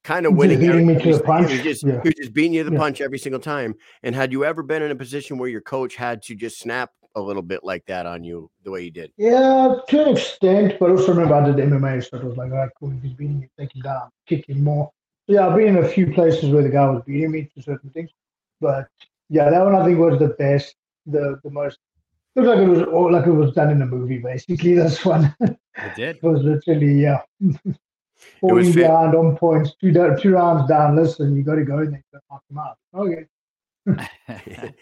[0.04, 0.60] kind of Just winning.
[0.60, 1.50] beating me to the he was punch.
[1.64, 2.02] just Yeah.
[2.04, 2.82] he was just beating you to the Yeah.
[2.82, 3.74] punch every single time.
[4.04, 6.92] And had you ever been in a position where your coach had to just snap
[7.16, 9.12] a little bit like that on you, the way he did?
[9.18, 12.58] Yeah, to an extent, but also remember I did MMA, so it was like, all
[12.58, 14.92] right, cool, he's beating you, take him down, kick him more.
[15.28, 17.90] Yeah, I've been in a few places where the guy was beating me to certain
[17.90, 18.10] things,
[18.62, 18.88] but
[19.30, 20.76] yeah, that one I think was the best,
[21.06, 21.80] the the most.
[22.36, 24.76] Looked like it was all like it was done in a movie, basically.
[24.76, 26.18] This one it did.
[26.18, 27.22] It was literally yeah,
[28.40, 28.88] falling fair.
[28.88, 30.96] behind on points, two two rounds down.
[30.96, 32.78] Listen, you got to go in there, knock him out.
[32.96, 33.26] Okay,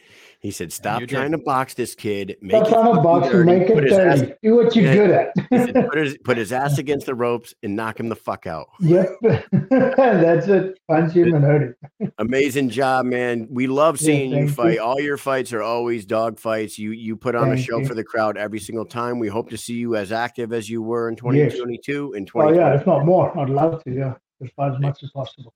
[0.46, 1.38] he said, "Stop you trying did.
[1.40, 2.38] to box this kid.
[2.42, 4.76] Make stop it trying to box and dirty, make put it his ass- Do what
[4.76, 4.96] you're Yeah.
[4.96, 5.74] good at.
[5.74, 8.68] said, put his put his ass against the ropes and knock him the fuck out."
[8.80, 9.10] Yep,
[9.70, 10.78] that's it.
[10.90, 12.12] Punch him and hurt him.
[12.20, 13.48] Amazing job, man.
[13.50, 14.56] We love Yeah, seeing you thank you.
[14.56, 14.78] fight.
[14.80, 16.78] All your fights are always dog fights.
[16.78, 17.86] You you put on a show you.
[17.88, 19.20] for the crowd every single time.
[19.20, 21.54] We hope to see you as active as you were in Yes.
[21.54, 22.58] 2022 and Oh 2020.
[22.58, 23.92] yeah, if not more, I'd love to.
[23.92, 25.54] Yeah, as far as much as possible.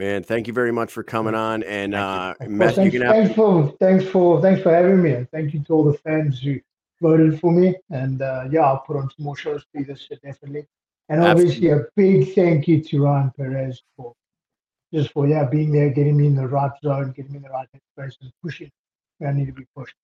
[0.00, 1.62] Man, thank you very much for coming on.
[1.64, 5.52] And uh you're thanks, have thanks for thanks for thanks for having me, and thank
[5.52, 6.58] you to all the fans who
[7.02, 7.74] voted for me.
[7.90, 10.66] And uh, yeah, I'll put on some more shows for you this year definitely.
[11.10, 14.14] And obviously, a big thank you to Ryan Perez for
[14.90, 17.50] just for yeah being there, getting me in the right zone, getting me in the
[17.50, 18.70] right headspace, and pushing
[19.18, 19.94] where I need to be pushed.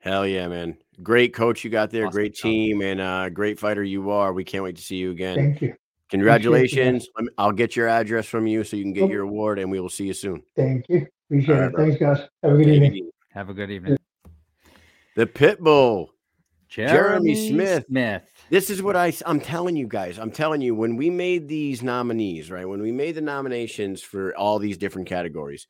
[0.00, 0.76] hell yeah, man.
[1.00, 2.42] Great coach you got there, Awesome great job.
[2.42, 4.32] team, and uh great fighter you are.
[4.32, 5.36] We can't wait to see you again.
[5.36, 5.76] Thank you,
[6.10, 7.08] Congratulations.
[7.36, 9.88] I'll get your address from you so you can get your award and we will
[9.88, 10.42] see you soon.
[10.56, 11.72] thank you, appreciate All right, it.
[11.74, 11.84] bro.
[11.86, 12.28] Thanks, guys.
[12.42, 12.92] Have a good Take it evening.
[12.94, 13.10] easy.
[13.32, 13.98] Have a good evening.
[15.16, 16.08] The Pitbull.
[16.68, 17.84] Jeremy, Smith.
[17.88, 18.22] Smith.
[18.50, 20.18] This is what I I'm telling you guys.
[20.18, 22.68] I'm telling you when we made these nominees, right?
[22.68, 25.66] When we made the nominations for all these different categories,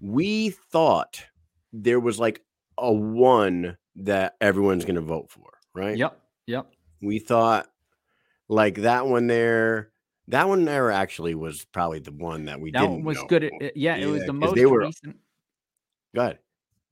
[0.00, 1.24] we thought
[1.72, 2.40] there was like
[2.78, 5.96] a one that everyone's going to vote for, right?
[5.96, 6.20] Yep.
[6.46, 6.66] Yep.
[7.02, 7.66] We thought
[8.48, 9.90] like that one there,
[10.28, 13.26] that one there actually was probably the one that we That didn't one was know.
[13.26, 13.44] good.
[13.44, 15.16] At, it- yeah, it was the most they were- recent.
[16.14, 16.38] Good.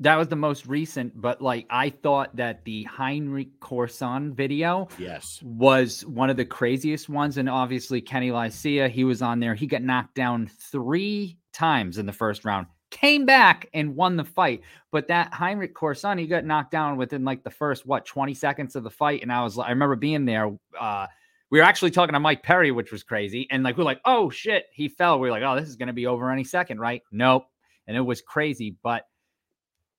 [0.00, 5.40] That was the most recent, but like I thought that the Heinrich Corson video Yes.
[5.42, 7.38] was one of the craziest ones.
[7.38, 9.54] And obviously, Kenny Lycia, he was on there.
[9.54, 14.24] He got knocked down three times in the first round, came back and won the
[14.24, 14.60] fight.
[14.92, 18.76] But that Heinrich Corson, he got knocked down within like the first, what, 20 seconds
[18.76, 19.22] of the fight.
[19.22, 20.50] And I was like, I remember being there.
[20.78, 21.06] Uh,
[21.50, 23.46] we were actually talking to Mike Perry, which was crazy.
[23.50, 25.18] And like, we're like, oh shit, he fell.
[25.18, 27.02] We are like, oh, this is going to be over any second, right?
[27.12, 27.46] Nope.
[27.86, 28.76] And it was crazy.
[28.82, 29.06] But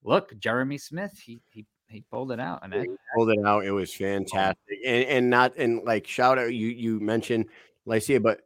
[0.04, 2.60] look, Jeremy Smith, he, he, he pulled it out.
[2.62, 2.86] And that,
[3.16, 3.64] pulled it out.
[3.64, 7.46] It was fantastic, and and not and like shout out you you mentioned
[7.86, 8.42] Lycia, but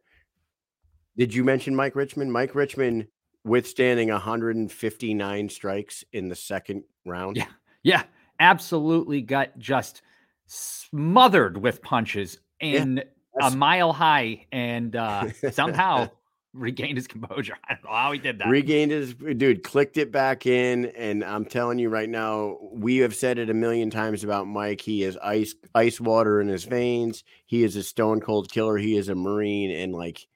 [1.17, 2.31] did you mention Mike Richman?
[2.31, 3.09] Mike Richman
[3.45, 7.37] withstanding 159 strikes in the second round.
[7.37, 7.47] Yeah.
[7.83, 8.05] Yeah,
[8.39, 10.03] absolutely got just
[10.47, 13.03] smothered with punches in
[13.41, 16.09] a mile high and uh, somehow
[16.55, 17.57] regained his composure.
[17.69, 18.49] I don't know how he did that.
[18.49, 23.15] Regained his dude, clicked it back in, and I'm telling you right now, we have
[23.15, 24.81] said it a million times about Mike.
[24.81, 27.25] He is ice ice water in his veins.
[27.47, 28.77] He is a stone cold killer.
[28.77, 30.27] He is a marine, and like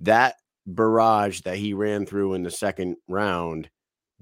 [0.00, 0.36] that
[0.66, 3.70] barrage that he ran through in the second round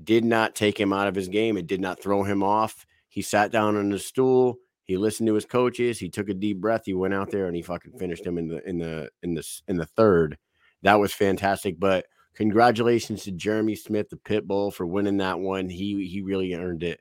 [0.03, 1.57] did not take him out of his game.
[1.57, 2.87] It did not throw him off.
[3.09, 4.59] He sat down on his stool.
[4.87, 5.99] He listened to his coaches.
[5.99, 6.83] He took a deep breath.
[6.85, 9.61] He went out there and he fucking finished him in the in the in the
[9.69, 10.39] in the third.
[10.83, 11.81] That was fantastic.
[11.81, 15.69] But congratulations to Jeremy Smith, the pit bull, for winning that one.
[15.69, 17.01] He he really earned it.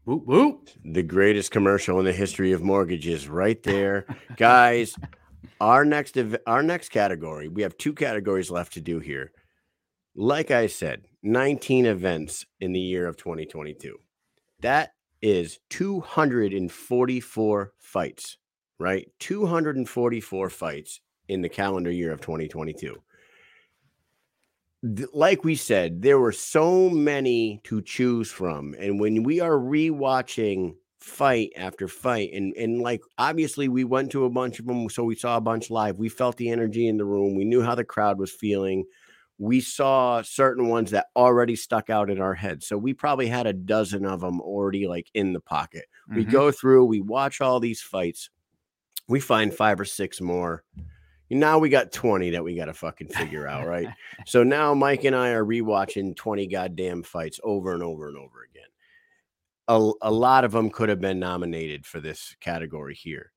[0.06, 0.70] Whoop, whoop.
[0.84, 4.06] the greatest commercial in the history of mortgages right there
[4.36, 4.98] guys
[5.64, 9.32] our next ev- our next category, we have two categories left to do here.
[10.14, 13.98] Like I said, 19 events in the year of 2022.
[14.60, 18.38] That is 244 fights,
[18.78, 19.08] right?
[19.20, 23.02] 244 fights in the calendar year of 2022.
[25.14, 28.76] Like we said, there were so many to choose from.
[28.78, 34.26] And when we are rewatching fight after fight, and, and like obviously we went to
[34.26, 36.00] a bunch of them, so we saw a bunch live.
[36.00, 38.84] We felt the energy in the room, we knew how the crowd was feeling.
[39.38, 42.62] We saw certain ones that already stuck out in our head.
[42.62, 45.86] So we probably had a dozen of them already like in the pocket.
[46.10, 46.32] We Mhm.
[46.32, 48.30] go through, we watch all these fights,
[49.08, 50.64] we find five or six more.
[51.40, 53.88] Now we got 20 that we got to fucking figure out, right?
[54.26, 58.44] so now Mike and I are rewatching 20 goddamn fights over and over and over
[58.50, 58.64] again.
[59.68, 63.32] A, a lot of them could have been nominated for this category here,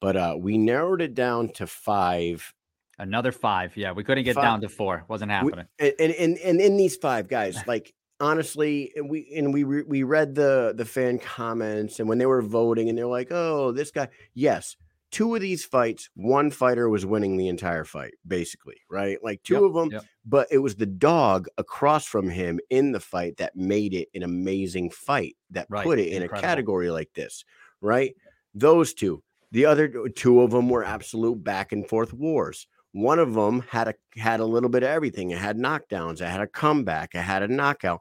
[0.00, 2.54] but uh, we narrowed it down to five.
[2.98, 3.76] Another five.
[3.76, 4.44] Yeah, we couldn't get Five.
[4.44, 5.04] down to four.
[5.08, 5.66] Wasn't happening.
[5.78, 9.82] and, and and and in these five guys, like honestly, and we and we re-
[9.82, 13.72] we read the the fan comments, and when they were voting, and they're like, "Oh,
[13.72, 14.76] this guy." Yes,
[15.12, 19.18] two of these fights, one fighter was winning the entire fight, basically, right?
[19.22, 20.04] Like two Yep, of them, yep.
[20.24, 24.22] but it was the dog across from him in the fight that made it an
[24.24, 27.44] amazing fight that Right, put it in a category like this,
[27.80, 28.16] right?
[28.54, 29.22] Those two.
[29.52, 32.66] The other two of them were absolute back and forth wars.
[32.92, 35.30] One of them had a had a little bit of everything.
[35.30, 38.00] It had knockdowns, it had a comeback, it had a knockout.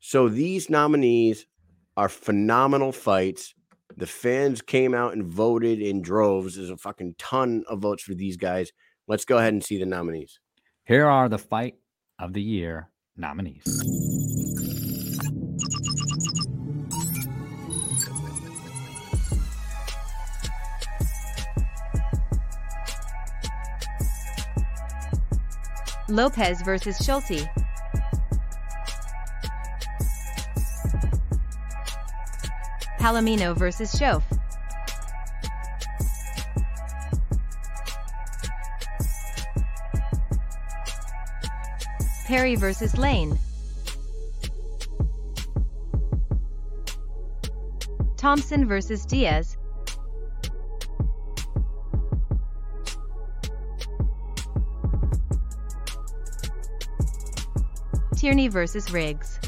[0.00, 1.46] So these nominees
[1.96, 3.54] are phenomenal fights.
[3.96, 6.56] The fans came out and voted in droves.
[6.56, 8.72] There's a fucking ton of votes for these guys.
[9.06, 10.40] Let's go ahead and see the nominees.
[10.84, 11.74] Here are the fight
[12.18, 13.64] of the year nominees.
[26.08, 27.48] Lopez versus Schulte.
[33.02, 34.22] Palomino versus Schoaf.
[42.28, 43.36] Perry versus Lane.
[48.16, 49.56] Thompson versus Diaz.
[58.14, 59.40] Tierney versus Riggs.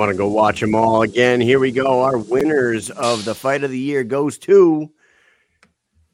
[0.00, 1.42] Want to go watch them all again.
[1.42, 2.00] Here we go.
[2.00, 4.90] Our winners of the fight of the year goes to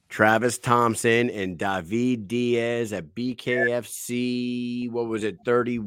[0.08, 4.90] Travis Thompson and David Diaz at BKFC.
[4.90, 5.36] What was it?
[5.44, 5.78] 30,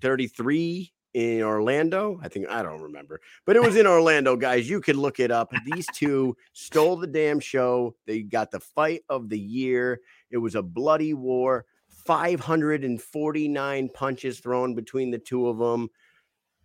[0.00, 2.20] 33 in Orlando?
[2.22, 4.70] I think I don't remember, but it was in Orlando, guys.
[4.70, 5.52] You can look it up.
[5.66, 7.96] These two stole the damn show.
[8.06, 10.00] They got the fight of the year.
[10.30, 11.64] It was a bloody war.
[11.88, 15.90] 549 punches thrown between the two of them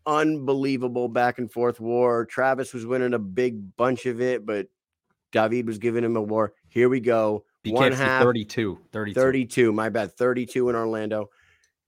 [0.10, 2.26] unbelievable back and forth war.
[2.26, 4.68] Travis was winning a big bunch of it, but
[5.32, 6.54] David was giving him a war.
[6.68, 7.46] Here we go.
[7.66, 8.80] One half 32.
[8.92, 9.20] 32.
[9.20, 9.72] 32.
[9.72, 10.14] My bad.
[10.14, 11.30] 32 in Orlando.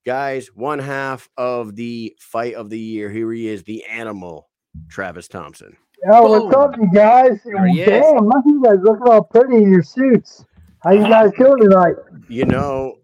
[0.06, 3.10] Guys, one half of the fight of the year.
[3.10, 4.50] Here he is, the animal,
[4.90, 5.78] Travis Thompson.
[6.04, 7.40] Yo, what's up, you guys?
[7.46, 7.86] There he.
[7.86, 10.44] Damn, look at you guys looking all pretty in your suits.
[10.80, 11.44] How you guys ah.
[11.44, 11.96] doing tonight?
[12.28, 12.96] You know,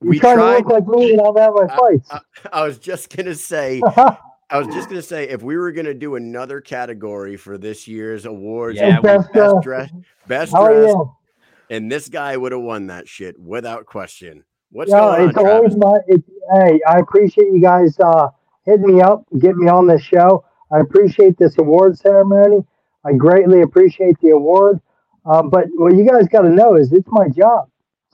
[0.00, 0.62] You we trying tried.
[0.62, 2.08] to look like me and I'm at my fights.
[2.10, 2.20] I,
[2.50, 3.82] I was just gonna say,
[4.48, 8.26] I was just gonna say, if we were gonna do another category for this year's
[8.26, 9.90] awards, Yeah, it would be Best, best dress,
[10.28, 14.44] best oh dress, yeah, and this guy would have won that shit without question.
[14.70, 15.98] What's going on, It's always my.
[16.06, 18.28] It's, hey, I appreciate you guys uh,
[18.64, 20.44] hitting me up, get me on this show.
[20.72, 22.64] I appreciate this award ceremony.
[23.04, 24.80] I greatly appreciate the award.
[25.24, 27.68] Uh, but what you guys got to know is it's my job.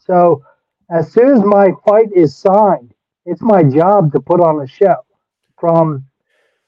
[0.06, 0.44] So
[0.90, 4.96] as soon as my fight is signed, it's my job to put on a show
[5.58, 6.04] from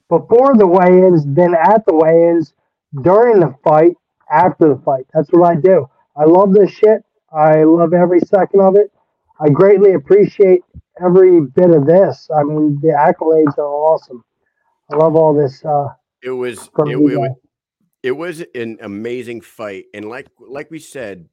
[0.09, 2.55] before the weigh-ins, then at the weigh-ins,
[3.03, 3.97] during the fight,
[4.31, 5.07] after the fight.
[5.15, 5.89] That's what I do.
[6.17, 7.03] I love this shit.
[7.33, 8.93] I love every second of it.
[9.41, 10.63] I greatly appreciate
[11.05, 12.29] every bit of this.
[12.37, 14.25] I mean, the accolades are awesome.
[14.93, 15.89] I love all this uh,
[16.23, 17.37] It was from it, you it, wa- guys.
[18.03, 21.29] it was an amazing fight, and like like we said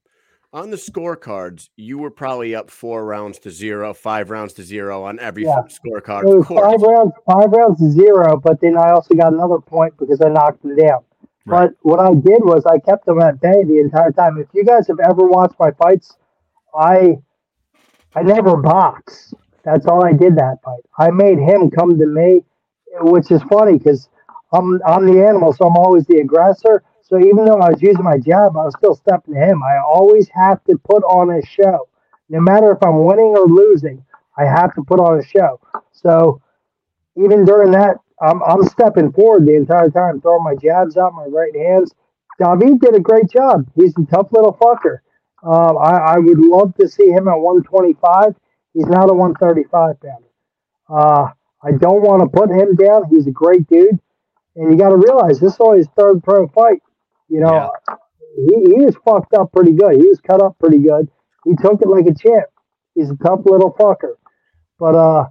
[0.54, 5.04] on the scorecards, you were probably up four rounds to zero, five rounds to zero
[5.04, 5.62] on every Yeah.
[5.70, 6.24] scorecard.
[6.24, 9.60] It Of was five rounds, five rounds to zero, but then I also got another
[9.60, 11.04] point because I knocked him down.
[11.46, 11.70] Right.
[11.70, 14.38] But what I did was I kept him at bay the entire time.
[14.38, 16.16] If you guys have ever watched my fights,
[16.76, 17.18] I
[18.16, 19.34] I never box.
[19.64, 20.82] That's all I did that fight.
[20.98, 22.44] I made him come to me,
[23.02, 24.10] which is funny because
[24.52, 26.84] I'm I'm the animal, so I'm always the aggressor.
[27.12, 29.62] So even though I was using my jab, I was still stepping to him.
[29.64, 31.90] I always have to put on a show,
[32.30, 34.06] no matter if I'm winning or losing.
[34.38, 35.60] I have to put on a show.
[35.92, 36.42] So
[37.18, 41.26] even during that, I'm I'm stepping forward the entire time, throwing my jabs out, my
[41.26, 41.92] right hands.
[42.40, 43.68] David did a great job.
[43.76, 45.00] He's a tough little fucker.
[45.44, 48.36] Um, I, I would love to see him at 125.
[48.74, 50.28] He's not a 135 pounder.
[50.90, 51.32] Uh,
[51.62, 53.10] I don't want to put him down.
[53.10, 54.00] He's a great dude.
[54.56, 56.82] And you got to realize this is only his third pro fight.
[57.32, 57.72] You know,
[58.36, 59.96] he, he was fucked up pretty good.
[59.96, 61.10] He was cut up pretty good.
[61.46, 62.48] He took it like a champ.
[62.94, 64.16] He's a tough little fucker.
[64.78, 65.26] But uh,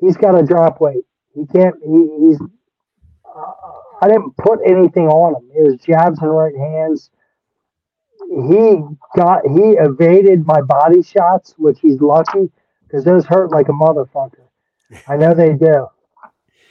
[0.00, 1.04] he's got to drop weight.
[1.34, 3.52] He can't, he, he's, uh,
[4.00, 5.50] I didn't put anything on him.
[5.54, 7.10] It was jabs and right hands.
[8.30, 8.80] He
[9.14, 12.50] got, he evaded my body shots, which he's lucky
[12.86, 14.46] because those hurt like a motherfucker.
[15.06, 15.86] I know they do.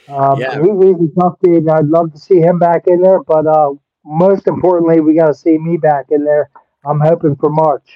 [0.08, 0.60] Um, Yeah.
[0.60, 1.68] he, he's a tough dude.
[1.68, 3.70] I'd love to see him back in there, but uh,
[4.04, 6.50] most importantly, we got to see me back in there.
[6.86, 7.88] I'm hoping for March.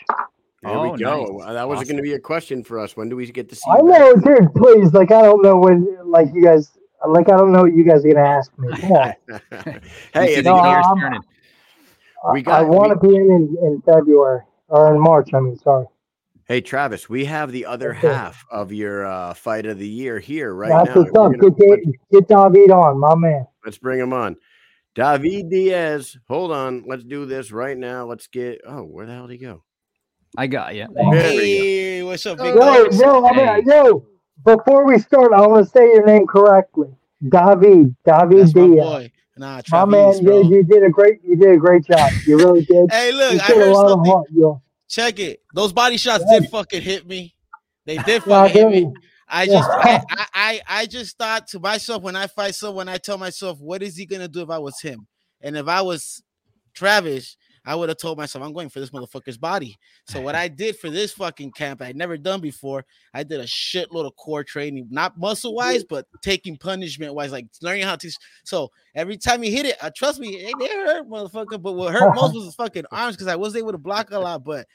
[0.62, 1.38] There Oh, we go.
[1.38, 1.52] nice.
[1.54, 1.88] That was Awesome.
[1.88, 2.96] going to be a question for us.
[2.96, 3.62] When do we get to see?
[3.70, 4.00] I you back?
[4.00, 4.54] know, dude.
[4.54, 6.70] Please, like, I don't know when, like, you guys,
[7.06, 8.68] like, I don't know what you guys are gonna ask me.
[8.80, 9.14] Come on.
[9.50, 9.72] hey, You
[10.14, 11.20] know, see you the No, can- gears I'm- turning.
[12.32, 15.30] We got- I want to be in, in in February or in March.
[15.34, 15.86] I mean, sorry.
[16.48, 18.08] hey, Travis, we have the other Okay.
[18.08, 21.02] half of your uh, fight of the year here right That's now.
[21.02, 21.32] what's We're up.
[21.38, 23.46] gonna- Get, Dave, get David on, my man.
[23.64, 24.36] Let's bring him on.
[24.96, 26.16] David Diaz.
[26.28, 26.84] Hold on.
[26.86, 28.06] Let's do this right now.
[28.06, 28.60] Let's get.
[28.66, 29.62] Oh, where the hell did he go?
[30.36, 30.86] I got you.
[30.92, 31.12] There we go.
[31.14, 33.62] Hey, what's up, big Yo, yo, I mean, Hey.
[33.66, 34.06] yo.
[34.44, 36.88] Before we start, I want to say your name correctly.
[37.28, 38.84] David, David That's my Diaz.
[38.84, 39.12] boy.
[39.38, 40.42] Nah, My man, bro.
[40.42, 42.12] you, you did a great, you did a great job.
[42.26, 42.86] You really did.
[42.90, 44.12] Hey, you look, I put a heard lot of something.
[44.12, 44.62] heart, yo.
[44.88, 45.42] Check it.
[45.54, 46.40] Those body shots Yeah.
[46.40, 47.34] did fucking hit me.
[47.86, 48.92] They did Yeah, fucking hit me.
[49.28, 52.98] I just, I, I, I, I just thought to myself when I fight someone, I
[52.98, 55.06] tell myself, what is he gonna do if I was him?
[55.40, 56.22] And if I was
[56.74, 59.76] Travis, I would have told myself, I'm going for this motherfucker's body.
[60.06, 62.84] So what I did for this fucking camp, I'd never done before.
[63.12, 67.48] I did a shitload of core training, not muscle wise, but taking punishment wise, like
[67.60, 68.10] learning how to.
[68.44, 71.60] So every time he hit it, uh, trust me, it, it hurt, motherfucker.
[71.60, 74.18] But what hurt most was his fucking arms because I was able to block a
[74.20, 74.44] lot.
[74.44, 74.66] But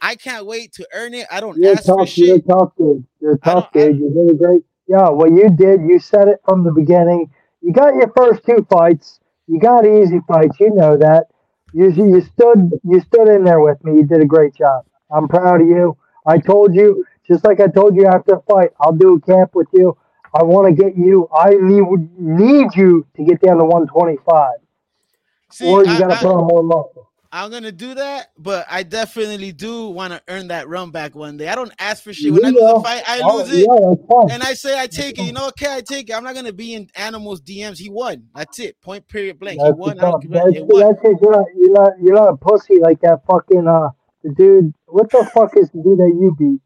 [0.00, 1.26] I can't wait to earn it.
[1.30, 2.16] I don't You're ask for tough.
[2.18, 2.48] You're shit.
[2.48, 3.04] tough, dude.
[3.20, 3.98] You're tough, dude.
[3.98, 4.64] You're a great.
[4.86, 7.30] Yeah, what you did, you said it from the beginning.
[7.60, 9.20] You got your first two fights.
[9.46, 10.58] You got easy fights.
[10.58, 11.26] You know that.
[11.72, 13.98] You you stood you stood in there with me.
[13.98, 14.84] You did a great job.
[15.12, 15.96] I'm proud of you.
[16.26, 19.54] I told you, just like I told you after the fight, I'll do a camp
[19.54, 19.96] with you.
[20.34, 21.28] I want to get you.
[21.34, 21.84] I need
[22.18, 24.54] need you to get down to 125,
[25.50, 27.09] See, or you got to put on more muscle.
[27.32, 31.36] I'm gonna do that, but I definitely do want to earn that run back one
[31.36, 31.46] day.
[31.48, 32.32] I don't ask for shit.
[32.32, 33.68] When I lose a fight, I Oh, lose it.
[33.68, 34.34] Yeah.
[34.34, 35.22] And I say I take it.
[35.26, 36.12] You know, okay, I take it.
[36.14, 37.78] I'm not gonna be in animals DMs.
[37.78, 38.24] He won.
[38.34, 38.80] That's it.
[38.80, 39.60] Point period blank.
[39.60, 39.76] He won.
[39.78, 40.22] what's I don't up.
[40.22, 40.80] give a- That's, He won.
[40.80, 41.18] that's it.
[41.22, 43.90] You're not, you're not, you're not a pussy like that fucking uh
[44.36, 44.74] dude.
[44.86, 46.60] What the fuck is the dude that you beat?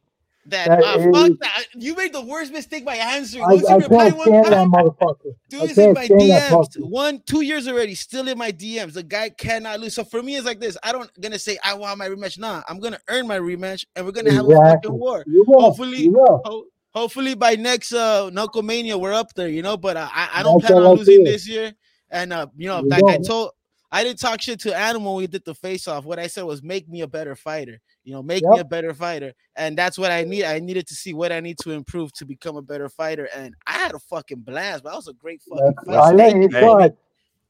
[0.46, 1.64] That, that uh, is- fuck that.
[1.74, 3.44] You made the worst mistake by answering.
[3.44, 5.34] I, I can't one stand that motherfucker.
[5.48, 6.68] Dude I is in my DMs.
[6.78, 8.92] One, two years already, still in my DMs.
[8.92, 9.94] The guy cannot lose.
[9.94, 10.76] So for me, it's like this.
[10.82, 12.38] I don't gonna say I want my rematch.
[12.38, 14.88] Nah, I'm gonna earn my rematch, and we're gonna have a Exactly.
[14.88, 15.24] fucking war.
[15.26, 15.60] Will.
[15.60, 19.76] Hopefully, ho- hopefully by next uh Knucklemania, we're up there, you know.
[19.76, 21.72] But uh, I, I don't That's plan on losing this year.
[22.10, 23.52] And uh, you know, You like I told,
[23.94, 26.04] I didn't talk shit to Animal when we did the face off.
[26.04, 27.80] What I said was make me a better fighter.
[28.02, 30.44] You know, make me a better fighter, and that's what I need.
[30.44, 33.54] I needed to see what I need to improve to become a better fighter, and
[33.68, 34.82] I had a fucking blast.
[34.82, 36.08] But that was a great fucking That's, fight.
[36.08, 36.60] I know Thank you you, Hey.
[36.60, 36.96] tried.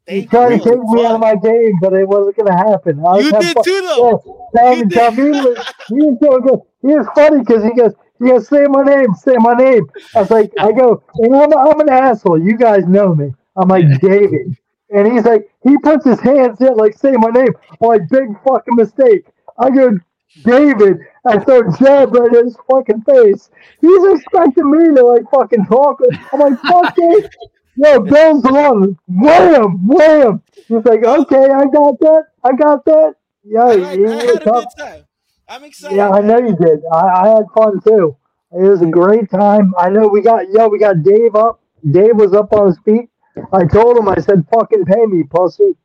[0.07, 3.03] You tried to take me out of my game, but it wasn't gonna happen.
[3.07, 3.64] I You did fun.
[3.64, 4.22] too, though.
[4.55, 5.16] Yeah, You David, did.
[5.16, 6.61] David was, he was so good.
[6.82, 9.86] He was funny because he goes, he goes, say my name, say my name.
[10.14, 12.38] I was like, I go, and I'm, I'm an asshole.
[12.38, 13.32] You guys know me.
[13.57, 14.57] I'm like David,
[14.91, 17.53] and he's like, he puts his hands in like, say my name.
[17.82, 19.26] I'm like, big fucking mistake.
[19.59, 19.99] I go,
[20.43, 20.99] David.
[21.26, 23.51] I throw jab right in his fucking face.
[23.80, 26.01] He's expecting me to like fucking talk.
[26.32, 27.30] I'm like, fuck it.
[27.76, 28.97] Yo, Bill's on.
[29.09, 30.43] Wham, wham.
[30.68, 32.24] He's like, okay, I got that.
[32.45, 33.14] I got that.
[33.43, 34.76] Yeah, I, I had a tough.
[34.76, 35.05] good time.
[35.49, 35.97] I'm excited.
[35.97, 36.80] Yeah, I know you did.
[36.93, 38.16] I, I had fun too.
[38.53, 39.74] It was a great time.
[39.76, 41.61] I know we got yeah, we got Dave up.
[41.91, 43.11] Dave was up on his feet.
[43.53, 45.76] I told him, I said, "Fucking pay me, pussy."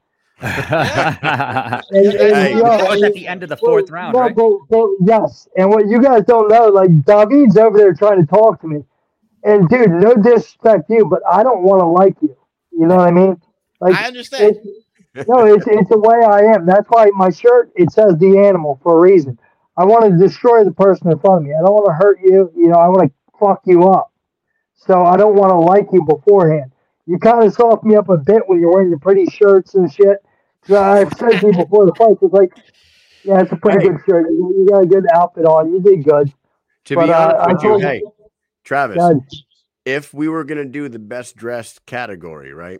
[0.41, 2.51] that And, and, Hey.
[2.57, 4.35] yeah, was at the end of the fourth round, no, right?
[4.35, 8.27] but, but yes, and what you guys don't know, like David's over there trying to
[8.27, 8.83] talk to me,
[9.43, 12.35] and dude, no disrespect to you, but I don't want to like you.
[12.71, 13.41] You know what I mean?
[13.81, 14.55] Like, I understand.
[14.55, 16.65] it's, no, it's it's the way I am.
[16.65, 19.37] That's why my shirt it says the animal for a reason.
[19.75, 21.53] I want to destroy the person in front of me.
[21.53, 22.51] I don't want to hurt you.
[22.55, 24.11] You know, I want to fuck you up.
[24.75, 26.71] So I don't want to like you beforehand.
[27.09, 29.91] You kind of soften me up a bit when you're wearing your pretty shirts and
[29.91, 30.23] shit.
[30.67, 32.53] So I've said to you before the fight, it's like,
[33.23, 33.89] yeah, it's a pretty Hey.
[33.89, 34.27] good shirt.
[34.29, 35.73] You, you got a good outfit on.
[35.73, 36.31] You did good.
[36.85, 38.03] To But, be uh, honest I with you, told- hey,
[38.63, 39.21] Travis, God,
[39.85, 42.79] if we were gonna do the best dressed category, right,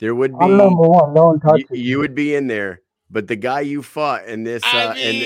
[0.00, 1.14] there would be I'm number one.
[1.14, 2.80] No one you, touches you, you would be in there,
[3.12, 5.16] but the guy you fought in this, uh, I and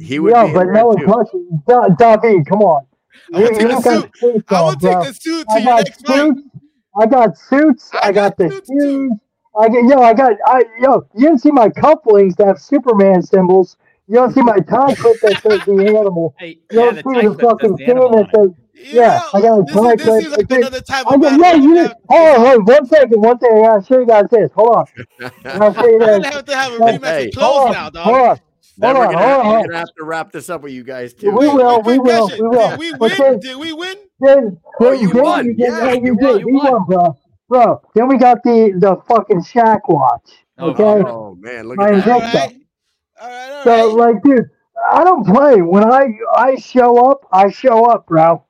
[0.00, 1.06] he would Yeah, be but no one too.
[1.06, 1.94] touches.
[1.98, 2.86] Da- David, come on.
[3.34, 4.44] I'm gonna You- take you a got suit.
[4.48, 6.32] I on, will take a suit to I your got next fight.
[6.92, 6.98] Suits.
[6.98, 7.92] I got suits.
[8.02, 9.12] I I, got, got the suits shoes.
[9.58, 10.02] I get yo.
[10.02, 11.06] I got I yo.
[11.14, 13.76] You didn't see my cufflinks that have Superman symbols.
[14.08, 16.36] You don't see my tie clip that says the animal.
[16.38, 18.50] Hey, You yeah, don't the see tie the clip says fucking the thing that says
[18.90, 19.10] You yeah.
[19.10, 20.16] know, I got a this, tie is, this clip.
[20.16, 21.44] seems that like another type I of go, battle.
[21.44, 21.90] yeah, We're you gonna did.
[21.90, 23.58] have- Hold on, hold on, one second, one second.
[23.58, 24.50] I gotta show you guys this.
[24.54, 24.86] Hold on.
[25.54, 26.20] I'll show you We're this.
[26.20, 28.16] gonna have to have a Hey, rematch hey, with clothes Hold now, on, dog.
[28.16, 28.40] hold on,
[28.78, 30.62] Then hold we're on, gonna, hold on, we're hold gonna have to wrap this up
[30.62, 31.36] with you guys too.
[31.36, 32.68] We will, we will, we will.
[32.68, 33.18] Did we But win?
[33.18, 33.96] then, Did we win?
[34.20, 35.46] then, Oh, you then won.
[35.46, 36.38] you did, Yeah, yeah, you you won.
[36.38, 36.40] did.
[36.40, 36.72] You We won.
[36.72, 37.18] won, bro.
[37.48, 40.30] Bro, then we got the the fucking Shack watch.
[40.58, 42.08] Oh, Okay, Oh man, look my at that.
[42.10, 42.20] All Invicta.
[42.20, 42.54] right,
[43.20, 43.96] all right, all So, right.
[43.96, 44.48] like, dude,
[44.92, 45.62] I don't play.
[45.62, 48.44] When I I show up, I show up, bro.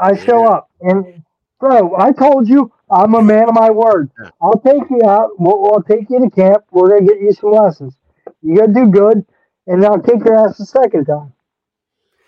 [0.00, 0.48] I show Yeah.
[0.48, 1.22] up, and
[1.60, 4.10] bro, I told you I'm a man of my word.
[4.40, 5.30] I'll take you out.
[5.38, 6.64] We'll, we'll take you to camp.
[6.72, 7.96] We're gonna get you some lessons.
[8.42, 9.24] You gotta do good,
[9.66, 11.32] and then I'll kick your ass the second time.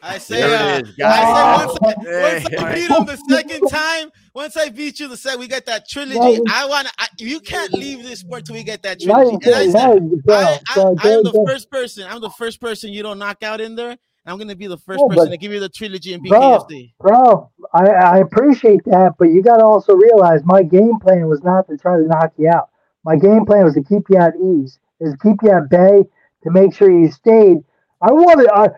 [0.02, 1.66] I say, There uh, it is, I say guys.
[1.66, 5.40] once I, once I beat him the second time, once I beat you the second,
[5.40, 6.18] we get that trilogy.
[6.18, 6.44] No.
[6.48, 7.24] I want to.
[7.24, 9.32] You can't leave this sport till we get that trilogy.
[9.32, 10.36] you And I said, Now bro.
[10.36, 12.06] I, I, I am the first person.
[12.08, 13.96] I'm the first person you don't knock out in there.
[14.26, 16.92] I'm gonna be the first Yeah, person to give you the trilogy in Bro, BKFC.
[17.00, 21.42] bro, I, I appreciate that, but you got to also realize my game plan was
[21.44, 22.70] not to try to knock you out.
[23.04, 26.02] My game plan was to keep you at ease, is to keep you at bay,
[26.46, 27.58] to make sure you stayed.
[28.02, 28.68] I wanted, I,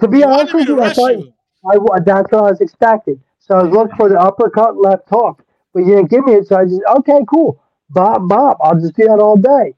[0.00, 1.32] to be You honest with you, I thought you.
[1.66, 3.22] I, that's what I was expecting.
[3.40, 5.44] So I was looking for the uppercut left hook,
[5.74, 6.46] but you didn't give me it.
[6.48, 7.62] So I just, okay, cool.
[7.90, 9.74] Bob, Bob, I'll just do that all day.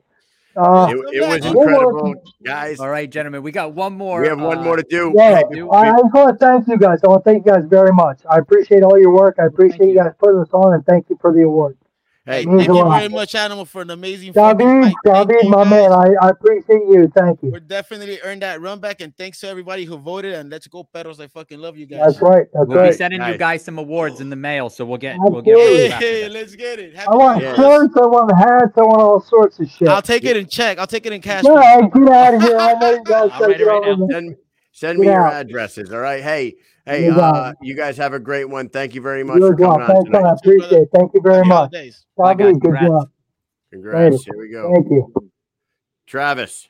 [0.56, 2.14] Uh, It, it was incredible,
[2.44, 2.78] guys.
[2.78, 4.20] All right, gentlemen, we got one more.
[4.20, 5.14] We have one uh, more to do.
[5.16, 7.00] Yeah, do- I, I just want to thank you guys.
[7.04, 8.20] I want to thank you guys very much.
[8.30, 9.36] I appreciate all your work.
[9.40, 10.00] I appreciate you you.
[10.00, 11.76] guys putting us on, and thank you for the award.
[12.24, 14.94] Hey, Thank you very much, Animal, for an amazing fucking David, fight.
[15.04, 15.70] Thank David, my guys.
[15.70, 17.12] man, I, I appreciate you.
[17.16, 17.50] Thank you.
[17.50, 20.34] We're definitely earned that run back, and thanks to everybody who voted.
[20.34, 21.20] And let's go, pedals!
[21.20, 22.00] I fucking love you guys.
[22.14, 22.46] That's right.
[22.52, 22.94] That's We'll be right.
[22.94, 25.90] sending you guys some awards in the mail, so we'll get we'll get Absolutely.
[25.90, 26.96] Hey, hey, let's get it.
[26.96, 27.54] I want Yeah.
[27.56, 27.94] shirts.
[27.96, 28.72] I want hats.
[28.76, 29.88] I want all sorts of shit.
[29.88, 30.78] I'll take it in check.
[30.78, 31.44] I'll take it in cash.
[31.44, 31.90] Yeah, for you.
[31.94, 32.58] hey, get out of here.
[32.58, 34.06] I know you guys I'll take write it it right now.
[34.06, 34.08] there.
[34.10, 34.36] send
[34.72, 35.92] send me Get your addresses.
[35.92, 36.22] All right.
[36.22, 36.54] Hey,
[36.86, 38.68] hey, You uh, you guys have a great one.
[38.68, 39.70] Thank you very much You for as well.
[39.78, 40.16] coming on Thanks, man.
[40.16, 40.38] I tonight.
[40.42, 40.88] appreciate it.
[40.94, 41.70] Thank you very much.
[41.72, 42.06] holidays.
[42.16, 42.38] Bye, guys.
[42.46, 42.86] David, good Congrats.
[42.88, 43.10] job.
[43.72, 44.12] Congrats.
[44.14, 44.22] Later.
[44.26, 44.72] Here we go.
[44.74, 45.30] Thank you.
[46.06, 46.68] Travis.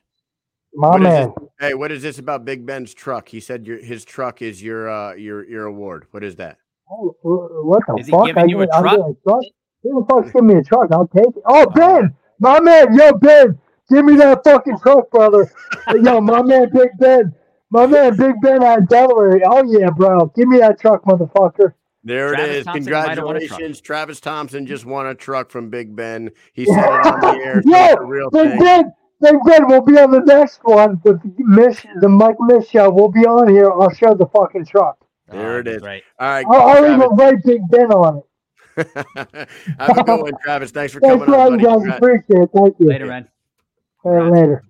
[0.75, 1.33] My man.
[1.39, 1.49] this?
[1.61, 3.29] Hey, what is this about Big Ben's truck?
[3.29, 6.07] He said your his truck is your uh your your award.
[6.13, 6.57] What is that?
[6.91, 8.27] Oh, What the Is he fuck?
[8.27, 8.85] giving I you a truck?
[8.85, 9.43] getting a truck?
[9.83, 10.91] Who the fuck's giving me a truck?
[10.93, 11.43] I'll take it.
[11.47, 12.15] Oh, Ben!
[12.39, 13.59] My man, yo, Ben!
[13.91, 15.51] Give me that fucking truck, brother.
[16.03, 17.35] yo, my man, Big Ben.
[17.73, 19.41] My man, Big Ben out of Delaware.
[19.47, 20.27] Oh, yeah, bro.
[20.37, 21.73] Give me that truck, motherfucker.
[22.05, 22.65] There Travis it is.
[22.67, 23.49] Thompson, you might have won a truck.
[23.49, 23.81] Congratulations.
[23.81, 26.31] Travis Thompson just won a truck from Big Ben.
[26.53, 27.63] He said it on the air.
[27.65, 28.59] so Yo, it's a real Big thing.
[28.61, 28.93] Ben,
[29.23, 32.91] Big Ben, we'll be on the next one with Mish, the Mike Mish show.
[32.91, 33.71] We'll be on here.
[33.73, 34.97] I'll show the fucking truck.
[35.31, 35.83] Ah, there Oh, it is.
[35.83, 36.03] Right.
[36.19, 36.47] All right.
[36.47, 37.05] I'll, I'll Travis.
[37.05, 38.89] even write Big Ben on it.
[39.79, 40.73] Have a good one, Travis.
[40.73, 41.81] Thanks for Thanks coming a on, you buddy.
[41.89, 41.99] guys.
[41.99, 41.99] Congrats.
[41.99, 42.51] Appreciate it.
[42.55, 42.87] Thank you.
[42.89, 43.29] Later, man.
[44.05, 44.65] All right, later.